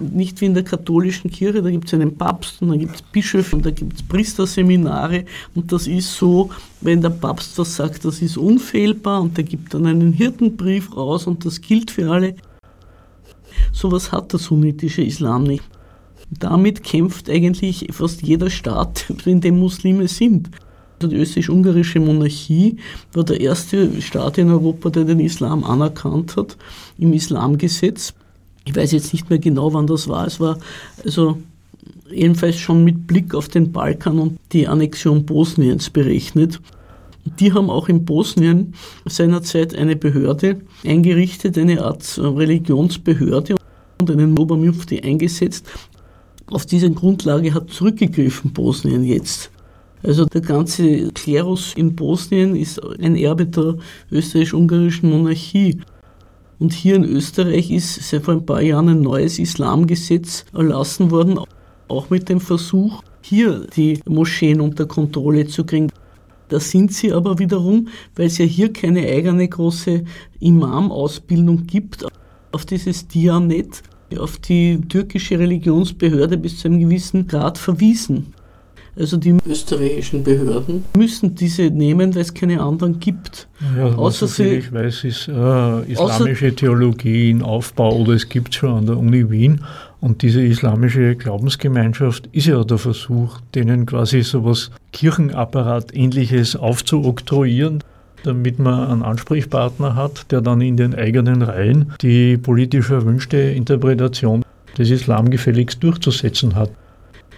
nicht 0.00 0.40
wie 0.40 0.46
in 0.46 0.54
der 0.54 0.62
katholischen 0.62 1.30
Kirche, 1.30 1.62
da 1.62 1.70
gibt 1.70 1.88
es 1.88 1.94
einen 1.94 2.16
Papst 2.16 2.62
und 2.62 2.68
dann 2.68 2.78
gibt 2.78 2.94
es 2.94 3.02
Bischöfe 3.02 3.56
und 3.56 3.66
da 3.66 3.70
gibt 3.70 3.94
es 3.94 4.02
Priesterseminare 4.02 5.24
und 5.54 5.72
das 5.72 5.86
ist 5.86 6.14
so, 6.16 6.50
wenn 6.80 7.00
der 7.00 7.10
Papst 7.10 7.58
was 7.58 7.74
sagt, 7.74 8.04
das 8.04 8.22
ist 8.22 8.36
unfehlbar 8.36 9.20
und 9.22 9.36
der 9.36 9.44
gibt 9.44 9.74
dann 9.74 9.86
einen 9.86 10.12
Hirtenbrief 10.12 10.96
raus 10.96 11.26
und 11.26 11.44
das 11.44 11.60
gilt 11.60 11.90
für 11.90 12.10
alle. 12.10 12.36
Sowas 13.72 14.12
hat 14.12 14.32
der 14.32 14.38
sunnitische 14.38 15.02
Islam 15.02 15.42
nicht. 15.42 15.64
Damit 16.30 16.82
kämpft 16.82 17.30
eigentlich 17.30 17.88
fast 17.92 18.22
jeder 18.22 18.50
Staat, 18.50 19.06
in 19.26 19.40
dem 19.40 19.58
Muslime 19.58 20.08
sind. 20.08 20.50
Die 21.02 21.14
österreich-ungarische 21.14 22.00
Monarchie 22.00 22.78
war 23.12 23.22
der 23.22 23.40
erste 23.40 24.00
Staat 24.00 24.38
in 24.38 24.50
Europa, 24.50 24.88
der 24.88 25.04
den 25.04 25.20
Islam 25.20 25.62
anerkannt 25.62 26.36
hat, 26.36 26.56
im 26.96 27.12
Islamgesetz. 27.12 28.14
Ich 28.64 28.74
weiß 28.74 28.92
jetzt 28.92 29.12
nicht 29.12 29.28
mehr 29.28 29.38
genau, 29.38 29.74
wann 29.74 29.86
das 29.86 30.08
war. 30.08 30.26
Es 30.26 30.40
war 30.40 30.58
also 31.04 31.36
jedenfalls 32.10 32.56
schon 32.56 32.82
mit 32.82 33.06
Blick 33.06 33.34
auf 33.34 33.48
den 33.48 33.72
Balkan 33.72 34.18
und 34.18 34.38
die 34.52 34.66
Annexion 34.66 35.26
Bosniens 35.26 35.90
berechnet. 35.90 36.60
Die 37.40 37.52
haben 37.52 37.70
auch 37.70 37.88
in 37.88 38.04
Bosnien 38.04 38.74
seinerzeit 39.04 39.74
eine 39.74 39.96
Behörde 39.96 40.60
eingerichtet, 40.84 41.58
eine 41.58 41.84
Art 41.84 42.18
Religionsbehörde 42.18 43.56
und 44.00 44.10
einen 44.10 44.38
Obermufti 44.38 45.00
eingesetzt, 45.00 45.68
auf 46.50 46.66
diese 46.66 46.90
Grundlage 46.90 47.54
hat 47.54 47.70
zurückgegriffen 47.70 48.52
Bosnien 48.52 49.04
jetzt. 49.04 49.50
Also 50.02 50.24
der 50.26 50.40
ganze 50.40 51.10
Klerus 51.12 51.72
in 51.74 51.96
Bosnien 51.96 52.54
ist 52.54 52.80
ein 53.00 53.16
Erbe 53.16 53.46
der 53.46 53.76
österreichisch-ungarischen 54.12 55.10
Monarchie. 55.10 55.80
Und 56.58 56.72
hier 56.72 56.96
in 56.96 57.04
Österreich 57.04 57.70
ist 57.70 58.08
seit 58.08 58.24
vor 58.24 58.34
ein 58.34 58.46
paar 58.46 58.62
Jahren 58.62 58.88
ein 58.88 59.00
neues 59.00 59.38
Islamgesetz 59.38 60.44
erlassen 60.52 61.10
worden, 61.10 61.40
auch 61.88 62.10
mit 62.10 62.28
dem 62.28 62.40
Versuch, 62.40 63.02
hier 63.20 63.66
die 63.74 64.00
Moscheen 64.06 64.60
unter 64.60 64.86
Kontrolle 64.86 65.46
zu 65.46 65.64
kriegen. 65.64 65.90
Da 66.48 66.60
sind 66.60 66.92
sie 66.92 67.12
aber 67.12 67.38
wiederum, 67.40 67.88
weil 68.14 68.26
es 68.26 68.38
ja 68.38 68.44
hier 68.44 68.72
keine 68.72 69.00
eigene 69.00 69.48
große 69.48 70.04
Imam-Ausbildung 70.38 71.66
gibt, 71.66 72.06
auf 72.52 72.64
dieses 72.64 73.08
Dianet, 73.08 73.82
auf 74.18 74.38
die 74.38 74.80
türkische 74.88 75.38
Religionsbehörde 75.38 76.38
bis 76.38 76.60
zu 76.60 76.68
einem 76.68 76.80
gewissen 76.80 77.26
Grad 77.26 77.58
verwiesen. 77.58 78.34
Also 78.98 79.18
die 79.18 79.36
österreichischen 79.46 80.24
Behörden 80.24 80.84
müssen 80.96 81.34
diese 81.34 81.64
nehmen, 81.64 82.14
weil 82.14 82.22
es 82.22 82.32
keine 82.32 82.62
anderen 82.62 82.98
gibt. 82.98 83.46
Ja, 83.76 83.94
außer 83.94 84.26
sie, 84.26 84.44
ich 84.54 84.72
weiß, 84.72 85.04
ist 85.04 85.28
äh, 85.28 85.92
islamische 85.92 86.54
Theologie 86.54 87.28
in 87.28 87.42
Aufbau 87.42 87.94
oder 87.94 88.14
es 88.14 88.26
gibt 88.26 88.54
schon 88.54 88.70
an 88.70 88.86
der 88.86 88.96
Uni 88.96 89.28
Wien. 89.28 89.60
Und 90.00 90.22
diese 90.22 90.40
islamische 90.40 91.14
Glaubensgemeinschaft 91.14 92.28
ist 92.32 92.46
ja 92.46 92.64
der 92.64 92.78
Versuch, 92.78 93.38
denen 93.54 93.84
quasi 93.84 94.22
sowas 94.22 94.70
Kirchenapparat-ähnliches 94.92 96.56
aufzuoktroyieren 96.56 97.84
damit 98.26 98.58
man 98.58 98.88
einen 98.90 99.02
Ansprechpartner 99.02 99.94
hat, 99.94 100.30
der 100.30 100.40
dann 100.40 100.60
in 100.60 100.76
den 100.76 100.94
eigenen 100.94 101.42
Reihen 101.42 101.92
die 102.02 102.36
politisch 102.36 102.90
erwünschte 102.90 103.36
Interpretation 103.36 104.44
des 104.76 104.90
Islam 104.90 105.30
gefälligst 105.30 105.82
durchzusetzen 105.82 106.54
hat. 106.54 106.70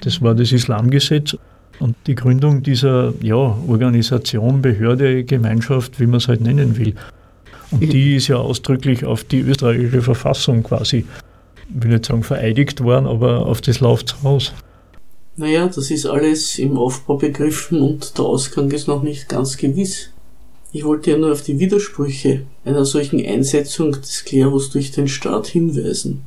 Das 0.02 0.22
war 0.22 0.34
das 0.34 0.52
Islamgesetz 0.52 1.36
und 1.78 1.96
die 2.06 2.14
Gründung 2.14 2.62
dieser 2.62 3.12
ja, 3.22 3.36
Organisation, 3.36 4.62
Behörde, 4.62 5.24
Gemeinschaft, 5.24 6.00
wie 6.00 6.06
man 6.06 6.16
es 6.16 6.28
halt 6.28 6.40
nennen 6.40 6.76
will. 6.76 6.94
Und 7.70 7.92
die 7.92 8.16
ist 8.16 8.28
ja 8.28 8.36
ausdrücklich 8.36 9.04
auf 9.04 9.24
die 9.24 9.40
österreichische 9.40 10.02
Verfassung 10.02 10.62
quasi, 10.62 11.04
ich 11.68 11.82
will 11.82 11.90
nicht 11.90 12.06
sagen 12.06 12.22
vereidigt 12.22 12.82
worden, 12.82 13.06
aber 13.06 13.46
auf 13.46 13.60
das 13.60 13.80
läuft 13.80 14.14
es 14.14 14.24
raus. 14.24 14.52
Naja, 15.36 15.68
das 15.68 15.90
ist 15.90 16.06
alles 16.06 16.58
im 16.58 16.76
Aufbau 16.76 17.16
begriffen 17.16 17.80
und 17.80 18.18
der 18.18 18.24
Ausgang 18.24 18.70
ist 18.72 18.88
noch 18.88 19.02
nicht 19.02 19.28
ganz 19.28 19.56
gewiss. 19.56 20.10
Ich 20.70 20.84
wollte 20.84 21.12
ja 21.12 21.18
nur 21.18 21.32
auf 21.32 21.42
die 21.42 21.58
Widersprüche 21.58 22.42
einer 22.64 22.84
solchen 22.84 23.24
Einsetzung 23.24 23.92
des 23.92 24.24
Klerus 24.24 24.70
durch 24.70 24.90
den 24.90 25.08
Staat 25.08 25.46
hinweisen. 25.46 26.22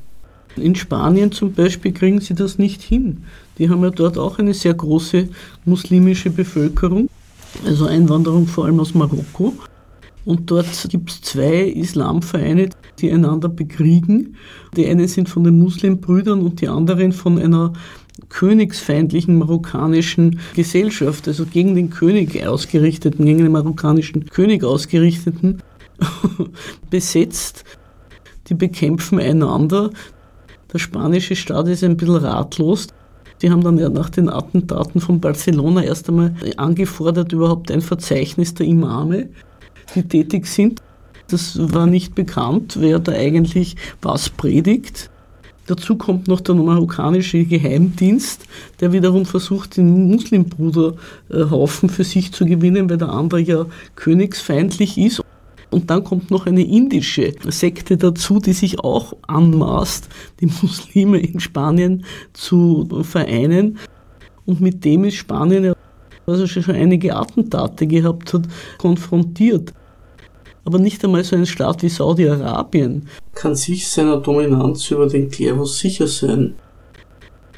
In 0.56 0.76
Spanien 0.76 1.32
zum 1.32 1.54
Beispiel 1.54 1.94
kriegen 1.94 2.20
sie 2.20 2.34
das 2.34 2.58
nicht 2.58 2.82
hin. 2.82 3.24
Die 3.58 3.70
haben 3.70 3.84
ja 3.84 3.92
dort 3.92 4.18
auch 4.18 4.40
eine 4.40 4.54
sehr 4.54 4.74
große 4.74 5.30
muslimische 5.66 6.32
Bevölkerung, 6.32 7.08
also 7.66 7.86
Einwanderung 7.86 8.48
vor 8.48 8.66
allem 8.66 8.80
aus 8.80 8.96
Marokko. 8.96 9.54
Und 10.26 10.52
dort 10.52 10.88
gibt 10.90 11.10
es 11.10 11.22
zwei 11.22 11.64
Islamvereine, 11.64 12.70
die 13.00 13.12
einander 13.12 13.50
bekriegen. 13.50 14.36
Die 14.76 14.88
einen 14.88 15.08
sind 15.08 15.30
von 15.30 15.44
den 15.44 15.58
Muslimbrüdern 15.60 16.42
und 16.42 16.62
die 16.62 16.68
anderen 16.68 17.12
von 17.12 17.40
einer 17.40 17.74
königsfeindlichen 18.30 19.38
marokkanischen 19.38 20.40
Gesellschaft, 20.56 21.28
also 21.28 21.46
gegen 21.46 21.76
den 21.76 21.90
König 21.90 22.46
ausgerichteten, 22.46 23.26
gegen 23.26 23.40
den 23.40 23.52
marokkanischen 23.52 24.26
König 24.26 24.64
ausgerichteten, 24.64 25.62
besetzt. 26.90 27.64
Die 28.48 28.56
bekämpfen 28.56 29.20
einander. 29.20 29.92
Der 30.74 30.80
spanische 30.80 31.36
Staat 31.36 31.68
ist 31.68 31.84
ein 31.84 31.98
bisschen 31.98 32.16
ratlos. 32.16 32.88
Die 33.42 33.50
haben 33.50 33.64
dann 33.64 33.78
ja 33.78 33.90
nach 33.90 34.10
den 34.10 34.30
Attentaten 34.30 35.02
von 35.02 35.20
Barcelona 35.20 35.84
erst 35.84 36.10
einmal 36.10 36.34
angefordert, 36.58 37.34
überhaupt 37.34 37.72
ein 37.72 37.82
Verzeichnis 37.82 38.54
der 38.54 38.68
Imame, 38.68 39.30
die 39.96 40.04
tätig 40.04 40.46
sind. 40.48 40.82
Das 41.28 41.58
war 41.74 41.88
nicht 41.88 42.14
bekannt, 42.14 42.78
wer 42.80 43.00
da 43.00 43.14
eigentlich 43.14 43.76
was 44.02 44.30
predigt. 44.30 45.11
Dazu 45.72 45.96
kommt 45.96 46.28
noch 46.28 46.42
der 46.42 46.54
marokkanische 46.56 47.46
Geheimdienst, 47.46 48.46
der 48.82 48.92
wiederum 48.92 49.26
versucht, 49.26 49.78
den 49.78 50.10
Muslimbruderhaufen 50.10 51.88
für 51.88 52.04
sich 52.04 52.34
zu 52.34 52.46
gewinnen, 52.46 52.90
weil 52.90 52.98
der 52.98 53.08
andere 53.08 53.40
ja 53.40 53.66
königsfeindlich 53.96 54.98
ist. 54.98 55.22
Und 55.70 55.90
dann 55.90 56.04
kommt 56.04 56.30
noch 56.30 56.46
eine 56.46 56.62
indische 56.62 57.32
Sekte 57.48 57.96
dazu, 57.96 58.40
die 58.42 58.52
sich 58.52 58.82
auch 58.82 59.14
anmaßt, 59.26 60.10
die 60.42 60.48
Muslime 60.62 61.20
in 61.20 61.40
Spanien 61.40 62.04
zu 62.34 62.90
vereinen. 63.04 63.78
Und 64.46 64.60
mit 64.60 64.84
dem 64.84 65.06
ist 65.06 65.16
Spanien, 65.16 65.72
also 66.28 66.48
schon 66.48 66.76
einige 66.76 67.16
Attentate 67.16 67.88
gehabt 67.88 68.34
hat, 68.34 68.44
konfrontiert. 68.78 69.74
Aber 70.64 70.80
nicht 70.80 71.04
einmal 71.04 71.24
so 71.24 71.36
ein 71.36 71.46
Staat 71.46 71.82
wie 71.82 71.90
Saudi-Arabien 71.90 73.08
kann 73.34 73.56
sich 73.56 73.88
seiner 73.88 74.18
Dominanz 74.18 74.92
über 74.92 75.08
den 75.08 75.30
Klerus 75.30 75.80
sicher 75.80 76.08
sein. 76.08 76.56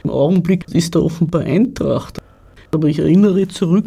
Im 0.03 0.09
Augenblick 0.09 0.65
ist 0.73 0.95
da 0.95 0.99
offenbar 0.99 1.41
Eintracht. 1.41 2.19
Aber 2.71 2.87
ich 2.87 2.99
erinnere 2.99 3.47
zurück, 3.47 3.85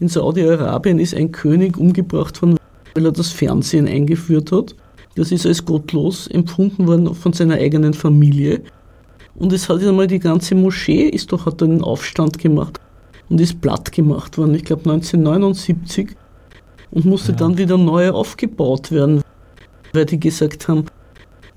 in 0.00 0.08
Saudi-Arabien 0.08 0.98
ist 0.98 1.14
ein 1.14 1.30
König 1.30 1.76
umgebracht 1.76 2.42
worden, 2.42 2.56
weil 2.94 3.06
er 3.06 3.12
das 3.12 3.30
Fernsehen 3.30 3.86
eingeführt 3.86 4.50
hat. 4.50 4.74
Das 5.14 5.30
ist 5.30 5.46
als 5.46 5.64
gottlos 5.64 6.26
empfunden 6.26 6.86
worden 6.86 7.14
von 7.14 7.32
seiner 7.32 7.54
eigenen 7.54 7.94
Familie. 7.94 8.62
Und 9.34 9.52
es 9.52 9.68
hat 9.68 9.82
ja 9.82 9.92
mal 9.92 10.06
die 10.06 10.18
ganze 10.18 10.54
Moschee 10.54 11.08
ist 11.08 11.32
doch, 11.32 11.46
hat 11.46 11.62
einen 11.62 11.82
Aufstand 11.82 12.38
gemacht 12.38 12.80
und 13.28 13.40
ist 13.40 13.60
platt 13.60 13.92
gemacht 13.92 14.36
worden, 14.36 14.54
ich 14.54 14.64
glaube 14.64 14.90
1979 14.90 16.16
und 16.92 17.04
musste 17.04 17.32
ja. 17.32 17.38
dann 17.38 17.58
wieder 17.58 17.76
neu 17.76 18.10
aufgebaut 18.10 18.92
werden, 18.92 19.22
weil 19.92 20.04
die 20.04 20.20
gesagt 20.20 20.68
haben, 20.68 20.86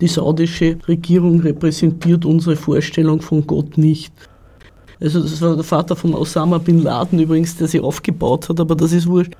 die 0.02 0.08
saudische 0.08 0.78
Regierung 0.88 1.40
repräsentiert 1.42 2.26
unsere 2.26 2.56
Vorstellung 2.56 3.22
von 3.22 3.46
Gott 3.46 3.78
nicht. 3.78 4.14
Also 5.00 5.22
das 5.22 5.42
war 5.42 5.56
der 5.56 5.64
Vater 5.64 5.96
von 5.96 6.14
Osama 6.14 6.58
bin 6.58 6.82
Laden 6.82 7.20
übrigens, 7.20 7.56
der 7.58 7.68
sie 7.68 7.80
aufgebaut 7.80 8.50
hat, 8.50 8.60
aber 8.60 8.76
das 8.76 8.92
ist 8.92 9.08
wurscht. 9.08 9.34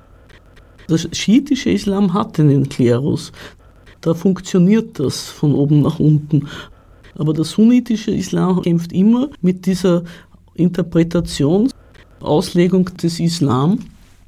Das 0.88 1.08
schiitische 1.12 1.70
Islam 1.70 2.14
hat 2.14 2.38
einen 2.38 2.68
Klerus. 2.68 3.32
Da 4.00 4.14
funktioniert 4.14 4.98
das 4.98 5.28
von 5.28 5.54
oben 5.54 5.82
nach 5.82 5.98
unten. 5.98 6.48
Aber 7.18 7.32
der 7.32 7.44
sunnitische 7.44 8.12
Islam 8.12 8.62
kämpft 8.62 8.92
immer 8.92 9.30
mit 9.40 9.66
dieser 9.66 10.04
Interpretation, 10.54 11.70
Auslegung 12.20 12.84
des 13.02 13.18
Islam 13.18 13.78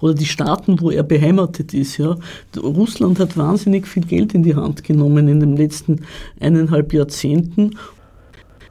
oder 0.00 0.14
die 0.14 0.26
Staaten, 0.26 0.80
wo 0.80 0.90
er 0.90 1.02
beheimatet 1.02 1.74
ist. 1.74 1.96
Ja. 1.98 2.16
Russland 2.56 3.18
hat 3.18 3.36
wahnsinnig 3.36 3.86
viel 3.86 4.04
Geld 4.04 4.34
in 4.34 4.42
die 4.42 4.54
Hand 4.54 4.84
genommen 4.84 5.28
in 5.28 5.40
den 5.40 5.56
letzten 5.56 6.02
eineinhalb 6.40 6.92
Jahrzehnten, 6.92 7.76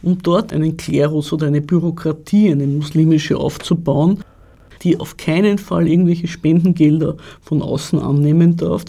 um 0.02 0.22
dort 0.22 0.54
einen 0.54 0.78
Klerus 0.78 1.34
oder 1.34 1.48
eine 1.48 1.62
Bürokratie, 1.62 2.52
eine 2.52 2.68
muslimische 2.68 3.38
aufzubauen, 3.38 4.20
die 4.84 5.00
auf 5.00 5.18
keinen 5.18 5.58
Fall 5.58 5.88
irgendwelche 5.88 6.28
Spendengelder 6.28 7.18
von 7.42 7.62
außen 7.62 8.00
annehmen 8.00 8.56
darf, 8.56 8.86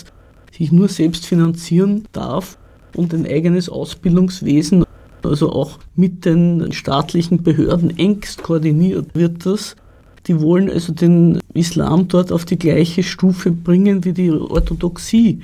sich 0.56 0.70
nur 0.70 0.88
selbst 0.88 1.26
finanzieren 1.26 2.04
darf 2.12 2.58
und 2.94 3.14
ein 3.14 3.26
eigenes 3.26 3.68
Ausbildungswesen, 3.68 4.84
also 5.22 5.50
auch 5.50 5.78
mit 5.96 6.24
den 6.24 6.72
staatlichen 6.72 7.42
Behörden 7.42 7.96
engst 7.98 8.42
koordiniert 8.42 9.14
wird 9.14 9.44
das 9.46 9.76
die 10.28 10.40
wollen 10.40 10.70
also 10.70 10.92
den 10.92 11.40
Islam 11.54 12.06
dort 12.06 12.30
auf 12.30 12.44
die 12.44 12.58
gleiche 12.58 13.02
Stufe 13.02 13.50
bringen 13.50 14.04
wie 14.04 14.12
die 14.12 14.30
Orthodoxie, 14.30 15.40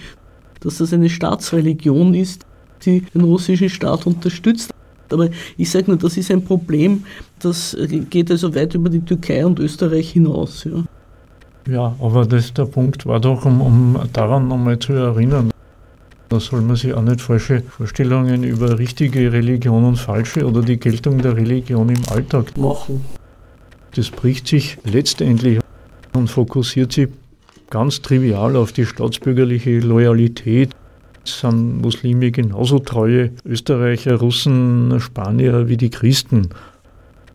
dass 0.60 0.78
das 0.78 0.92
eine 0.92 1.08
Staatsreligion 1.08 2.12
ist, 2.14 2.44
die 2.84 3.00
den 3.00 3.22
russischen 3.22 3.70
Staat 3.70 4.06
unterstützt. 4.06 4.72
Aber 5.10 5.28
ich 5.56 5.70
sage 5.70 5.86
nur, 5.88 5.96
das 5.96 6.16
ist 6.16 6.30
ein 6.30 6.44
Problem, 6.44 7.04
das 7.38 7.76
geht 8.10 8.30
also 8.30 8.54
weit 8.54 8.74
über 8.74 8.90
die 8.90 9.00
Türkei 9.00 9.44
und 9.44 9.58
Österreich 9.58 10.10
hinaus. 10.10 10.64
Ja, 10.64 10.84
ja 11.70 11.96
aber 11.98 12.26
das, 12.26 12.52
der 12.52 12.66
Punkt 12.66 13.06
war 13.06 13.20
doch, 13.20 13.44
um, 13.46 13.60
um 13.60 13.98
daran 14.12 14.48
nochmal 14.48 14.78
zu 14.78 14.92
erinnern, 14.92 15.50
da 16.28 16.40
soll 16.40 16.62
man 16.62 16.76
sich 16.76 16.92
auch 16.92 17.02
nicht 17.02 17.20
falsche 17.20 17.62
Vorstellungen 17.62 18.44
über 18.44 18.78
richtige 18.78 19.32
Religion 19.32 19.84
und 19.84 19.96
falsche 19.96 20.46
oder 20.46 20.62
die 20.62 20.78
Geltung 20.78 21.18
der 21.18 21.36
Religion 21.36 21.88
im 21.88 22.02
Alltag 22.10 22.56
machen. 22.58 23.04
Das 23.94 24.10
bricht 24.10 24.48
sich 24.48 24.76
letztendlich 24.84 25.60
und 26.14 26.28
fokussiert 26.28 26.92
sich 26.92 27.08
ganz 27.70 28.02
trivial 28.02 28.56
auf 28.56 28.72
die 28.72 28.86
staatsbürgerliche 28.86 29.78
Loyalität. 29.78 30.70
Es 31.24 31.40
sind 31.40 31.80
Muslime 31.80 32.30
genauso 32.32 32.80
treue 32.80 33.30
Österreicher, 33.44 34.16
Russen, 34.16 35.00
Spanier 35.00 35.68
wie 35.68 35.76
die 35.76 35.90
Christen. 35.90 36.48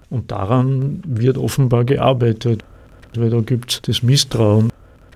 Und 0.09 0.31
daran 0.31 1.01
wird 1.05 1.37
offenbar 1.37 1.85
gearbeitet, 1.85 2.63
weil 3.15 3.29
da 3.29 3.39
gibt 3.39 3.71
es 3.71 3.81
das 3.81 4.03
Misstrauen. 4.03 4.69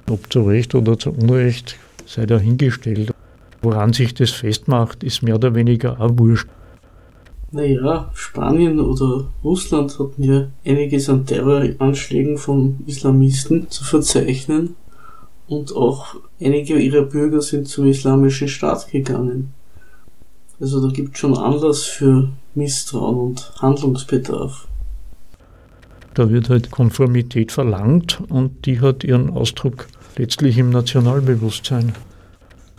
Ob 0.10 0.32
zu 0.32 0.44
Recht 0.44 0.76
oder 0.76 0.98
zu 0.98 1.12
Unrecht 1.12 1.78
sei 2.06 2.26
dahingestellt. 2.26 3.12
Woran 3.62 3.94
sich 3.94 4.14
das 4.14 4.32
festmacht, 4.32 5.04
ist 5.04 5.24
mehr 5.24 5.36
oder 5.36 5.56
weniger 5.56 6.00
auch 6.00 6.18
wurscht. 6.18 6.48
Naja, 7.54 8.10
Spanien 8.16 8.80
oder 8.80 9.26
Russland 9.44 10.00
hatten 10.00 10.24
ja 10.24 10.48
einiges 10.66 11.08
an 11.08 11.28
Terroranschlägen 11.28 12.40
von 12.40 12.80
Islamisten 12.88 13.70
zu 13.70 13.84
verzeichnen 13.84 14.76
und 15.48 15.76
auch 15.76 16.16
einige 16.42 16.80
ihrer 16.80 17.04
Bürger 17.04 17.42
sind 17.42 17.68
zum 17.68 17.86
islamischen 17.86 18.48
Staat 18.48 18.90
gegangen. 18.90 19.54
Also 20.60 20.82
da 20.82 20.92
gibt 20.92 21.14
es 21.14 21.20
schon 21.20 21.38
Anlass 21.38 21.84
für 21.84 22.30
Misstrauen 22.56 23.20
und 23.20 23.54
Handlungsbedarf. 23.62 24.68
Da 26.16 26.32
wird 26.32 26.50
halt 26.50 26.72
Konformität 26.72 27.52
verlangt 27.52 28.20
und 28.30 28.66
die 28.66 28.82
hat 28.82 29.04
ihren 29.04 29.30
Ausdruck 29.30 29.86
letztlich 30.18 30.58
im 30.58 30.72
Nationalbewusstsein. 30.72 31.94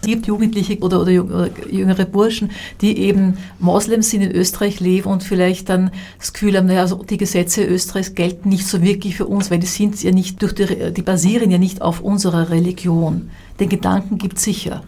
Es 0.05 0.11
gibt 0.11 0.27
Jugendliche 0.27 0.79
oder, 0.81 1.01
oder, 1.01 1.49
jüngere 1.71 2.05
Burschen, 2.05 2.51
die 2.83 2.99
eben 2.99 3.39
Moslems 3.59 4.11
sind, 4.11 4.21
in 4.21 4.33
Österreich 4.33 4.79
leben 4.81 5.09
und 5.09 5.23
vielleicht 5.23 5.71
dann 5.71 5.91
das 6.19 6.35
Gefühl 6.35 6.59
haben, 6.59 6.67
naja, 6.67 6.83
also 6.83 7.03
die 7.03 7.17
Gesetze 7.17 7.65
Österreichs 7.65 8.15
gelten 8.15 8.51
nicht 8.51 8.67
so 8.67 8.83
wirklich 8.83 9.17
für 9.17 9.25
uns, 9.25 9.51
weil 9.51 9.61
die 9.61 9.67
sind 9.67 10.03
ja 10.03 10.11
nicht 10.11 10.43
durch 10.43 10.55
die, 10.55 10.93
die 10.93 11.01
basieren 11.01 11.51
ja 11.51 11.57
nicht 11.57 11.81
auf 11.81 12.03
unserer 12.03 12.51
Religion. 12.51 13.31
Den 13.59 13.71
Gedanken 13.71 14.19
gibt 14.19 14.37
es 14.37 14.45
sicher. 14.45 14.83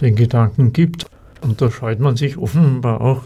Den 0.00 0.16
Gedanken 0.16 0.72
gibt. 0.72 1.06
Und 1.42 1.62
da 1.62 1.70
scheut 1.70 2.00
man 2.00 2.16
sich 2.16 2.36
offenbar 2.36 3.00
auch 3.00 3.22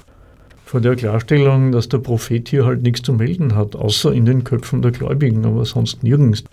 vor 0.67 0.83
der 0.83 0.97
Klarstellung, 0.97 1.73
dass 1.73 1.89
der 1.89 1.99
Prophet 1.99 2.51
hier 2.51 2.67
halt 2.67 2.83
nichts 2.83 3.01
zu 3.01 3.15
melden 3.15 3.57
hat, 3.57 3.75
außer 3.75 4.13
in 4.13 4.27
den 4.27 4.45
Köpfen 4.45 4.83
der 4.83 4.91
Gläubigen, 4.91 5.47
aber 5.47 5.65
sonst 5.65 6.03
nirgends. 6.03 6.45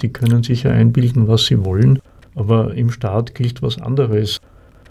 Die 0.00 0.10
können 0.10 0.44
sich 0.44 0.62
ja 0.62 0.70
einbilden, 0.70 1.26
was 1.26 1.46
sie 1.46 1.64
wollen. 1.64 1.98
Aber 2.38 2.74
im 2.74 2.90
Staat 2.90 3.34
gilt 3.34 3.62
was 3.62 3.80
anderes. 3.80 4.40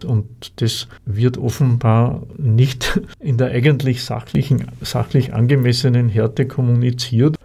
Und 0.06 0.28
das 0.62 0.88
wird 1.06 1.38
offenbar 1.38 2.24
nicht 2.38 3.00
in 3.20 3.38
der 3.38 3.52
eigentlich 3.52 4.04
sachlichen, 4.04 4.66
sachlich 4.82 5.34
angemessenen 5.34 6.10
Härte 6.10 6.46
kommuniziert, 6.46 7.38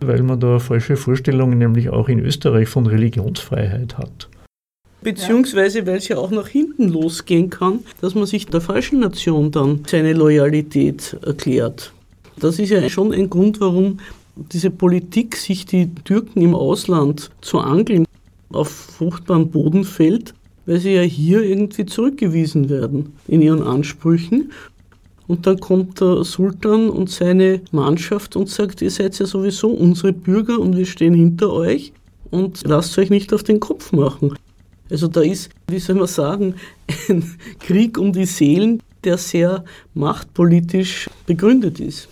weil 0.00 0.22
man 0.22 0.38
da 0.38 0.60
falsche 0.60 0.96
Vorstellungen 0.96 1.58
nämlich 1.58 1.90
auch 1.90 2.08
in 2.08 2.20
Österreich 2.20 2.68
von 2.68 2.86
Religionsfreiheit 2.86 3.98
hat. 3.98 4.28
Beziehungsweise, 5.02 5.86
weil 5.86 5.96
es 5.96 6.08
ja 6.08 6.18
auch 6.18 6.30
nach 6.30 6.48
hinten 6.48 6.88
losgehen 6.88 7.50
kann, 7.50 7.80
dass 8.00 8.14
man 8.14 8.26
sich 8.26 8.46
der 8.46 8.60
falschen 8.60 9.00
Nation 9.00 9.50
dann 9.50 9.82
seine 9.86 10.12
Loyalität 10.12 11.16
erklärt. 11.24 11.92
Das 12.36 12.58
ist 12.58 12.70
ja 12.70 12.88
schon 12.88 13.12
ein 13.12 13.28
Grund, 13.28 13.60
warum 13.60 13.98
diese 14.36 14.70
Politik, 14.70 15.36
sich 15.36 15.66
die 15.66 15.92
Türken 16.04 16.40
im 16.42 16.54
Ausland 16.54 17.30
zu 17.40 17.58
angeln, 17.58 18.06
auf 18.50 18.68
fruchtbaren 18.68 19.50
Boden 19.50 19.84
fällt, 19.84 20.34
weil 20.66 20.80
sie 20.80 20.94
ja 20.94 21.02
hier 21.02 21.42
irgendwie 21.42 21.86
zurückgewiesen 21.86 22.68
werden 22.68 23.12
in 23.26 23.42
ihren 23.42 23.62
Ansprüchen. 23.62 24.52
Und 25.26 25.46
dann 25.46 25.60
kommt 25.60 26.00
der 26.00 26.24
Sultan 26.24 26.88
und 26.88 27.10
seine 27.10 27.60
Mannschaft 27.70 28.36
und 28.36 28.48
sagt, 28.48 28.80
ihr 28.80 28.90
seid 28.90 29.18
ja 29.18 29.26
sowieso 29.26 29.68
unsere 29.68 30.12
Bürger 30.12 30.58
und 30.58 30.76
wir 30.76 30.86
stehen 30.86 31.14
hinter 31.14 31.52
euch 31.52 31.92
und 32.30 32.66
lasst 32.66 32.98
euch 32.98 33.10
nicht 33.10 33.32
auf 33.34 33.42
den 33.42 33.60
Kopf 33.60 33.92
machen. 33.92 34.34
Also 34.90 35.06
da 35.06 35.20
ist, 35.20 35.50
wie 35.68 35.78
soll 35.78 35.96
man 35.96 36.06
sagen, 36.06 36.54
ein 37.08 37.24
Krieg 37.58 37.98
um 37.98 38.12
die 38.12 38.24
Seelen, 38.24 38.82
der 39.04 39.18
sehr 39.18 39.64
machtpolitisch 39.94 41.08
begründet 41.26 41.78
ist. 41.78 42.08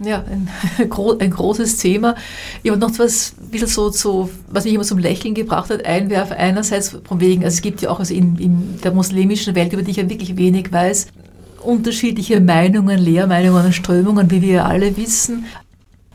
Ja, 0.00 0.24
ein, 0.30 0.48
ein 1.20 1.30
großes 1.30 1.78
Thema. 1.78 2.14
Ich 2.62 2.70
habe 2.70 2.80
noch 2.80 2.90
etwas, 2.90 3.34
so, 3.66 3.90
so, 3.90 4.30
was 4.48 4.64
mich 4.64 4.74
immer 4.74 4.84
zum 4.84 4.98
Lächeln 4.98 5.34
gebracht 5.34 5.70
hat, 5.70 5.84
einwerfen. 5.84 6.36
Einerseits 6.36 6.96
von 7.04 7.20
wegen, 7.20 7.44
also 7.44 7.54
es 7.54 7.62
gibt 7.62 7.82
ja 7.82 7.90
auch 7.90 7.98
also 7.98 8.14
in, 8.14 8.36
in 8.36 8.80
der 8.82 8.92
muslimischen 8.92 9.54
Welt, 9.54 9.72
über 9.72 9.82
die 9.82 9.90
ich 9.90 9.96
ja 9.96 10.08
wirklich 10.08 10.36
wenig 10.36 10.70
weiß, 10.70 11.08
unterschiedliche 11.62 12.40
Meinungen, 12.40 12.98
Lehrmeinungen 12.98 13.66
und 13.66 13.72
Strömungen, 13.72 14.30
wie 14.30 14.42
wir 14.42 14.66
alle 14.66 14.96
wissen. 14.96 15.46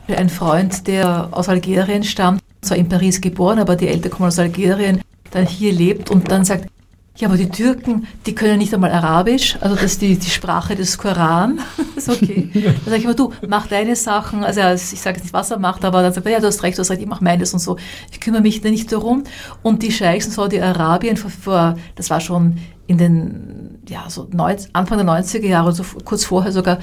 Ein 0.08 0.28
Freund, 0.28 0.86
der 0.86 1.28
aus 1.30 1.48
Algerien 1.48 2.04
stammt, 2.04 2.42
zwar 2.62 2.76
in 2.78 2.88
Paris 2.88 3.20
geboren, 3.20 3.58
aber 3.58 3.76
die 3.76 3.88
Eltern 3.88 4.10
kommen 4.10 4.28
aus 4.28 4.38
Algerien, 4.38 5.00
dann 5.30 5.46
hier 5.46 5.72
lebt 5.72 6.10
und 6.10 6.30
dann 6.30 6.44
sagt, 6.44 6.68
ja, 7.16 7.28
aber 7.28 7.36
die 7.36 7.48
Türken, 7.48 8.08
die 8.26 8.34
können 8.34 8.58
nicht 8.58 8.74
einmal 8.74 8.90
Arabisch, 8.90 9.56
also 9.60 9.76
das 9.76 9.84
ist 9.84 10.02
die, 10.02 10.18
die 10.18 10.30
Sprache 10.30 10.74
des 10.74 10.98
Koran. 10.98 11.60
ist 11.96 12.08
okay. 12.08 12.50
Dann 12.52 12.74
sage 12.84 12.96
ich 12.96 13.04
immer, 13.04 13.14
du, 13.14 13.32
mach 13.46 13.68
deine 13.68 13.94
Sachen. 13.94 14.42
Also 14.42 14.60
ich 14.60 15.00
sage 15.00 15.20
nicht, 15.20 15.32
was 15.32 15.52
er 15.52 15.60
macht, 15.60 15.84
aber 15.84 16.02
dann 16.02 16.12
sagt 16.12 16.26
er, 16.26 16.32
ja, 16.32 16.40
du 16.40 16.48
hast 16.48 16.64
recht, 16.64 16.76
du 16.76 16.80
hast 16.80 16.90
recht, 16.90 17.00
ich 17.00 17.06
mache 17.06 17.22
meines 17.22 17.52
und 17.52 17.60
so. 17.60 17.76
Ich 18.10 18.20
kümmere 18.20 18.42
mich 18.42 18.62
da 18.62 18.68
nicht 18.68 18.90
darum. 18.90 19.22
Und 19.62 19.84
die 19.84 19.92
Scheichs 19.92 20.26
in 20.26 20.32
Saudi-Arabien, 20.32 21.16
das 21.94 22.10
war 22.10 22.20
schon 22.20 22.58
in 22.88 22.98
den, 22.98 23.78
ja, 23.88 24.06
so 24.08 24.26
90, 24.32 24.70
Anfang 24.72 24.98
der 24.98 25.06
90er 25.06 25.46
Jahre, 25.46 25.72
so 25.72 25.84
kurz 26.04 26.24
vorher 26.24 26.50
sogar, 26.50 26.80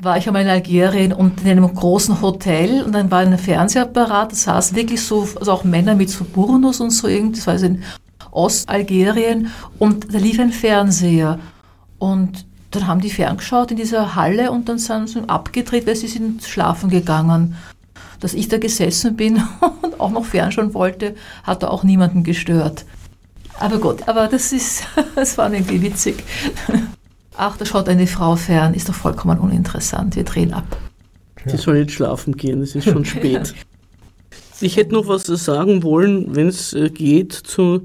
war 0.00 0.16
ich 0.16 0.26
einmal 0.26 0.42
in 0.42 0.48
Algerien 0.48 1.12
und 1.12 1.42
in 1.42 1.50
einem 1.50 1.74
großen 1.74 2.22
Hotel 2.22 2.82
und 2.82 2.92
dann 2.92 3.10
war 3.10 3.18
ein 3.18 3.36
Fernsehapparat, 3.36 4.32
das 4.32 4.44
saß 4.44 4.74
wirklich 4.74 5.02
so, 5.02 5.28
also 5.38 5.52
auch 5.52 5.64
Männer 5.64 5.94
mit 5.94 6.08
so 6.08 6.24
Burnus 6.24 6.80
und 6.80 6.90
so 6.90 7.06
irgendwie, 7.06 7.36
das 7.36 7.46
war 7.46 7.58
so 7.58 7.66
ein 7.66 7.84
Ostalgerien 8.32 9.50
und 9.78 10.12
da 10.14 10.18
lief 10.18 10.38
ein 10.38 10.52
Fernseher. 10.52 11.38
Und 11.98 12.46
dann 12.70 12.86
haben 12.86 13.00
die 13.00 13.10
ferngeschaut 13.10 13.70
in 13.72 13.76
dieser 13.76 14.14
Halle 14.14 14.50
und 14.50 14.68
dann 14.68 14.78
sind 14.78 15.08
sie 15.08 15.28
abgedreht, 15.28 15.86
weil 15.86 15.96
sie 15.96 16.08
sind 16.08 16.44
schlafen 16.44 16.90
gegangen. 16.90 17.56
Dass 18.20 18.34
ich 18.34 18.48
da 18.48 18.58
gesessen 18.58 19.16
bin 19.16 19.42
und 19.82 19.98
auch 19.98 20.10
noch 20.10 20.24
fernschauen 20.24 20.74
wollte, 20.74 21.14
hat 21.42 21.62
da 21.62 21.68
auch 21.68 21.84
niemanden 21.84 22.22
gestört. 22.22 22.84
Aber 23.58 23.78
gut, 23.78 24.08
aber 24.08 24.28
das 24.28 24.52
ist, 24.52 24.84
das 25.14 25.36
war 25.36 25.52
irgendwie 25.52 25.82
witzig. 25.82 26.22
Ach, 27.36 27.56
da 27.56 27.64
schaut 27.64 27.88
eine 27.88 28.06
Frau 28.06 28.36
fern, 28.36 28.74
ist 28.74 28.88
doch 28.88 28.94
vollkommen 28.94 29.38
uninteressant. 29.38 30.16
Wir 30.16 30.24
drehen 30.24 30.52
ab. 30.52 30.76
Sie 31.46 31.56
soll 31.56 31.78
jetzt 31.78 31.92
schlafen 31.92 32.36
gehen, 32.36 32.60
es 32.62 32.74
ist 32.74 32.84
schon 32.84 33.04
spät. 33.06 33.54
Ich 34.62 34.76
hätte 34.76 34.92
noch 34.92 35.08
was 35.08 35.24
sagen 35.24 35.82
wollen, 35.82 36.36
wenn 36.36 36.48
es 36.48 36.74
äh, 36.74 36.90
geht, 36.90 37.32
zu, 37.32 37.82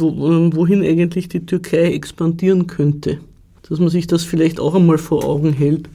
ähm, 0.00 0.54
wohin 0.54 0.84
eigentlich 0.84 1.28
die 1.28 1.44
Türkei 1.44 1.92
expandieren 1.92 2.68
könnte. 2.68 3.18
Dass 3.68 3.80
man 3.80 3.88
sich 3.88 4.06
das 4.06 4.22
vielleicht 4.22 4.60
auch 4.60 4.76
einmal 4.76 4.98
vor 4.98 5.24
Augen 5.24 5.52
hält. 5.52 5.88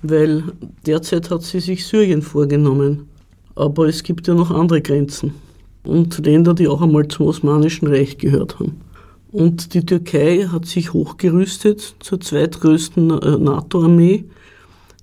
Weil 0.00 0.44
derzeit 0.86 1.30
hat 1.30 1.42
sie 1.42 1.60
sich 1.60 1.84
Syrien 1.84 2.22
vorgenommen. 2.22 3.08
Aber 3.56 3.88
es 3.88 4.02
gibt 4.02 4.26
ja 4.26 4.34
noch 4.34 4.50
andere 4.50 4.80
Grenzen. 4.80 5.34
Und 5.84 6.24
Länder, 6.24 6.54
die 6.54 6.68
auch 6.68 6.80
einmal 6.80 7.06
zum 7.08 7.26
Osmanischen 7.26 7.88
Reich 7.88 8.16
gehört 8.16 8.58
haben. 8.58 8.80
Und 9.32 9.74
die 9.74 9.84
Türkei 9.84 10.46
hat 10.50 10.64
sich 10.64 10.94
hochgerüstet 10.94 11.96
zur 12.00 12.20
zweitgrößten 12.20 13.10
äh, 13.10 13.36
NATO-Armee. 13.36 14.24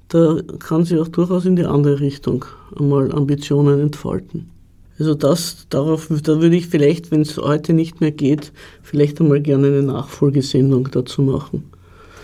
Da 0.07 0.39
kann 0.57 0.85
sie 0.85 0.99
auch 0.99 1.07
durchaus 1.07 1.45
in 1.45 1.55
die 1.55 1.65
andere 1.65 1.99
Richtung 1.99 2.45
einmal 2.75 3.11
Ambitionen 3.11 3.79
entfalten. 3.79 4.54
Also 4.97 5.13
das, 5.13 5.67
darauf, 5.69 6.07
da 6.07 6.41
würde 6.41 6.55
ich 6.55 6.67
vielleicht, 6.67 7.11
wenn 7.11 7.21
es 7.21 7.37
heute 7.37 7.73
nicht 7.73 7.99
mehr 7.99 8.11
geht, 8.11 8.53
vielleicht 8.81 9.19
einmal 9.19 9.41
gerne 9.41 9.67
eine 9.67 9.83
Nachfolgesendung 9.83 10.89
dazu 10.91 11.21
machen. 11.21 11.69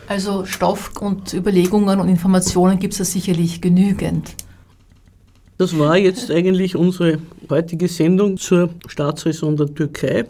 Also 0.07 0.45
Stoff 0.45 0.91
und 0.99 1.33
Überlegungen 1.33 1.99
und 1.99 2.09
Informationen 2.09 2.79
gibt 2.79 2.93
es 2.93 2.99
da 2.99 3.05
sicherlich 3.05 3.61
genügend. 3.61 4.35
Das 5.57 5.77
war 5.77 5.97
jetzt 5.97 6.31
eigentlich 6.31 6.75
unsere 6.75 7.19
heutige 7.49 7.87
Sendung 7.87 8.37
zur 8.37 8.69
Staatsräson 8.87 9.57
der 9.57 9.73
Türkei. 9.73 10.25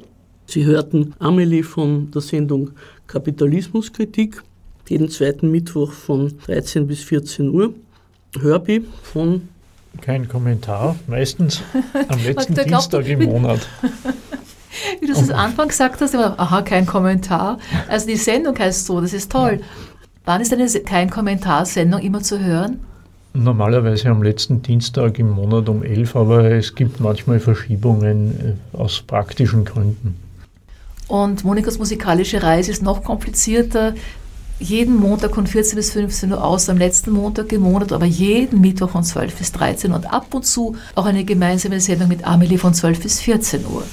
Sie 0.45 0.65
hörten 0.65 1.13
Amelie 1.19 1.63
von 1.63 2.11
der 2.11 2.21
Sendung 2.21 2.71
Kapitalismuskritik, 3.07 4.43
jeden 4.89 5.09
zweiten 5.09 5.49
Mittwoch 5.49 5.93
von 5.93 6.33
13 6.45 6.85
bis 6.85 7.03
14 7.03 7.49
Uhr. 7.49 7.73
Hörbi 8.39 8.83
von 9.03 9.47
kein 9.99 10.27
Kommentar, 10.27 10.95
meistens 11.07 11.61
am 12.07 12.19
letzten 12.23 12.55
Dienstag 12.55 13.07
im 13.07 13.25
Monat. 13.25 13.59
Wie 14.99 15.07
du 15.07 15.13
es 15.13 15.29
am 15.29 15.37
Anfang 15.37 15.67
gesagt 15.67 15.99
hast, 16.01 16.13
immer, 16.13 16.39
aha, 16.39 16.61
kein 16.61 16.85
Kommentar. 16.85 17.59
Also 17.87 18.07
die 18.07 18.15
Sendung 18.15 18.57
heißt 18.57 18.85
so, 18.85 19.01
das 19.01 19.13
ist 19.13 19.31
toll. 19.31 19.59
Ja. 19.59 19.65
Wann 20.25 20.41
ist 20.41 20.53
eine 20.53 20.67
kein 20.85 21.09
Kommentar-Sendung 21.09 21.99
immer 22.01 22.21
zu 22.21 22.39
hören? 22.39 22.79
Normalerweise 23.33 24.09
am 24.09 24.23
letzten 24.23 24.61
Dienstag 24.61 25.17
im 25.17 25.31
Monat 25.31 25.69
um 25.69 25.83
11, 25.83 26.15
aber 26.15 26.51
es 26.51 26.75
gibt 26.75 26.99
manchmal 26.99 27.39
Verschiebungen 27.39 28.57
äh, 28.73 28.77
aus 28.77 29.01
praktischen 29.01 29.65
Gründen. 29.65 30.17
Und 31.07 31.43
Monikas 31.43 31.77
musikalische 31.77 32.43
Reise 32.43 32.71
ist 32.71 32.83
noch 32.83 33.03
komplizierter 33.03 33.93
jeden 34.61 34.95
Montag 34.97 35.35
von 35.35 35.47
14 35.47 35.75
bis 35.75 35.91
15 35.91 36.31
Uhr 36.31 36.43
aus, 36.43 36.69
am 36.69 36.77
letzten 36.77 37.11
Montag 37.11 37.51
im 37.51 37.61
Monat, 37.61 37.91
aber 37.91 38.05
jeden 38.05 38.61
Mittwoch 38.61 38.91
von 38.91 39.03
12 39.03 39.35
bis 39.35 39.51
13 39.51 39.91
Uhr 39.91 39.97
und 39.97 40.13
ab 40.13 40.33
und 40.33 40.45
zu 40.45 40.75
auch 40.95 41.05
eine 41.05 41.25
gemeinsame 41.25 41.79
Sendung 41.79 42.07
mit 42.07 42.25
Amelie 42.25 42.57
von 42.57 42.73
12 42.73 43.01
bis 43.01 43.19
14 43.21 43.65
Uhr. 43.65 43.83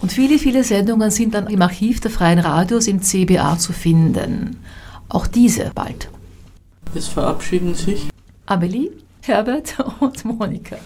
Und 0.00 0.12
viele, 0.12 0.38
viele 0.38 0.62
Sendungen 0.62 1.10
sind 1.10 1.34
dann 1.34 1.48
im 1.48 1.60
Archiv 1.60 2.00
der 2.00 2.10
Freien 2.10 2.38
Radios 2.38 2.86
im 2.86 3.02
CBA 3.02 3.58
zu 3.58 3.72
finden. 3.72 4.56
Auch 5.08 5.26
diese 5.26 5.72
bald. 5.74 6.08
Es 6.94 7.08
verabschieden 7.08 7.74
sich 7.74 8.08
Amelie, 8.46 8.90
Herbert 9.22 9.76
und 10.00 10.24
Monika. 10.24 10.76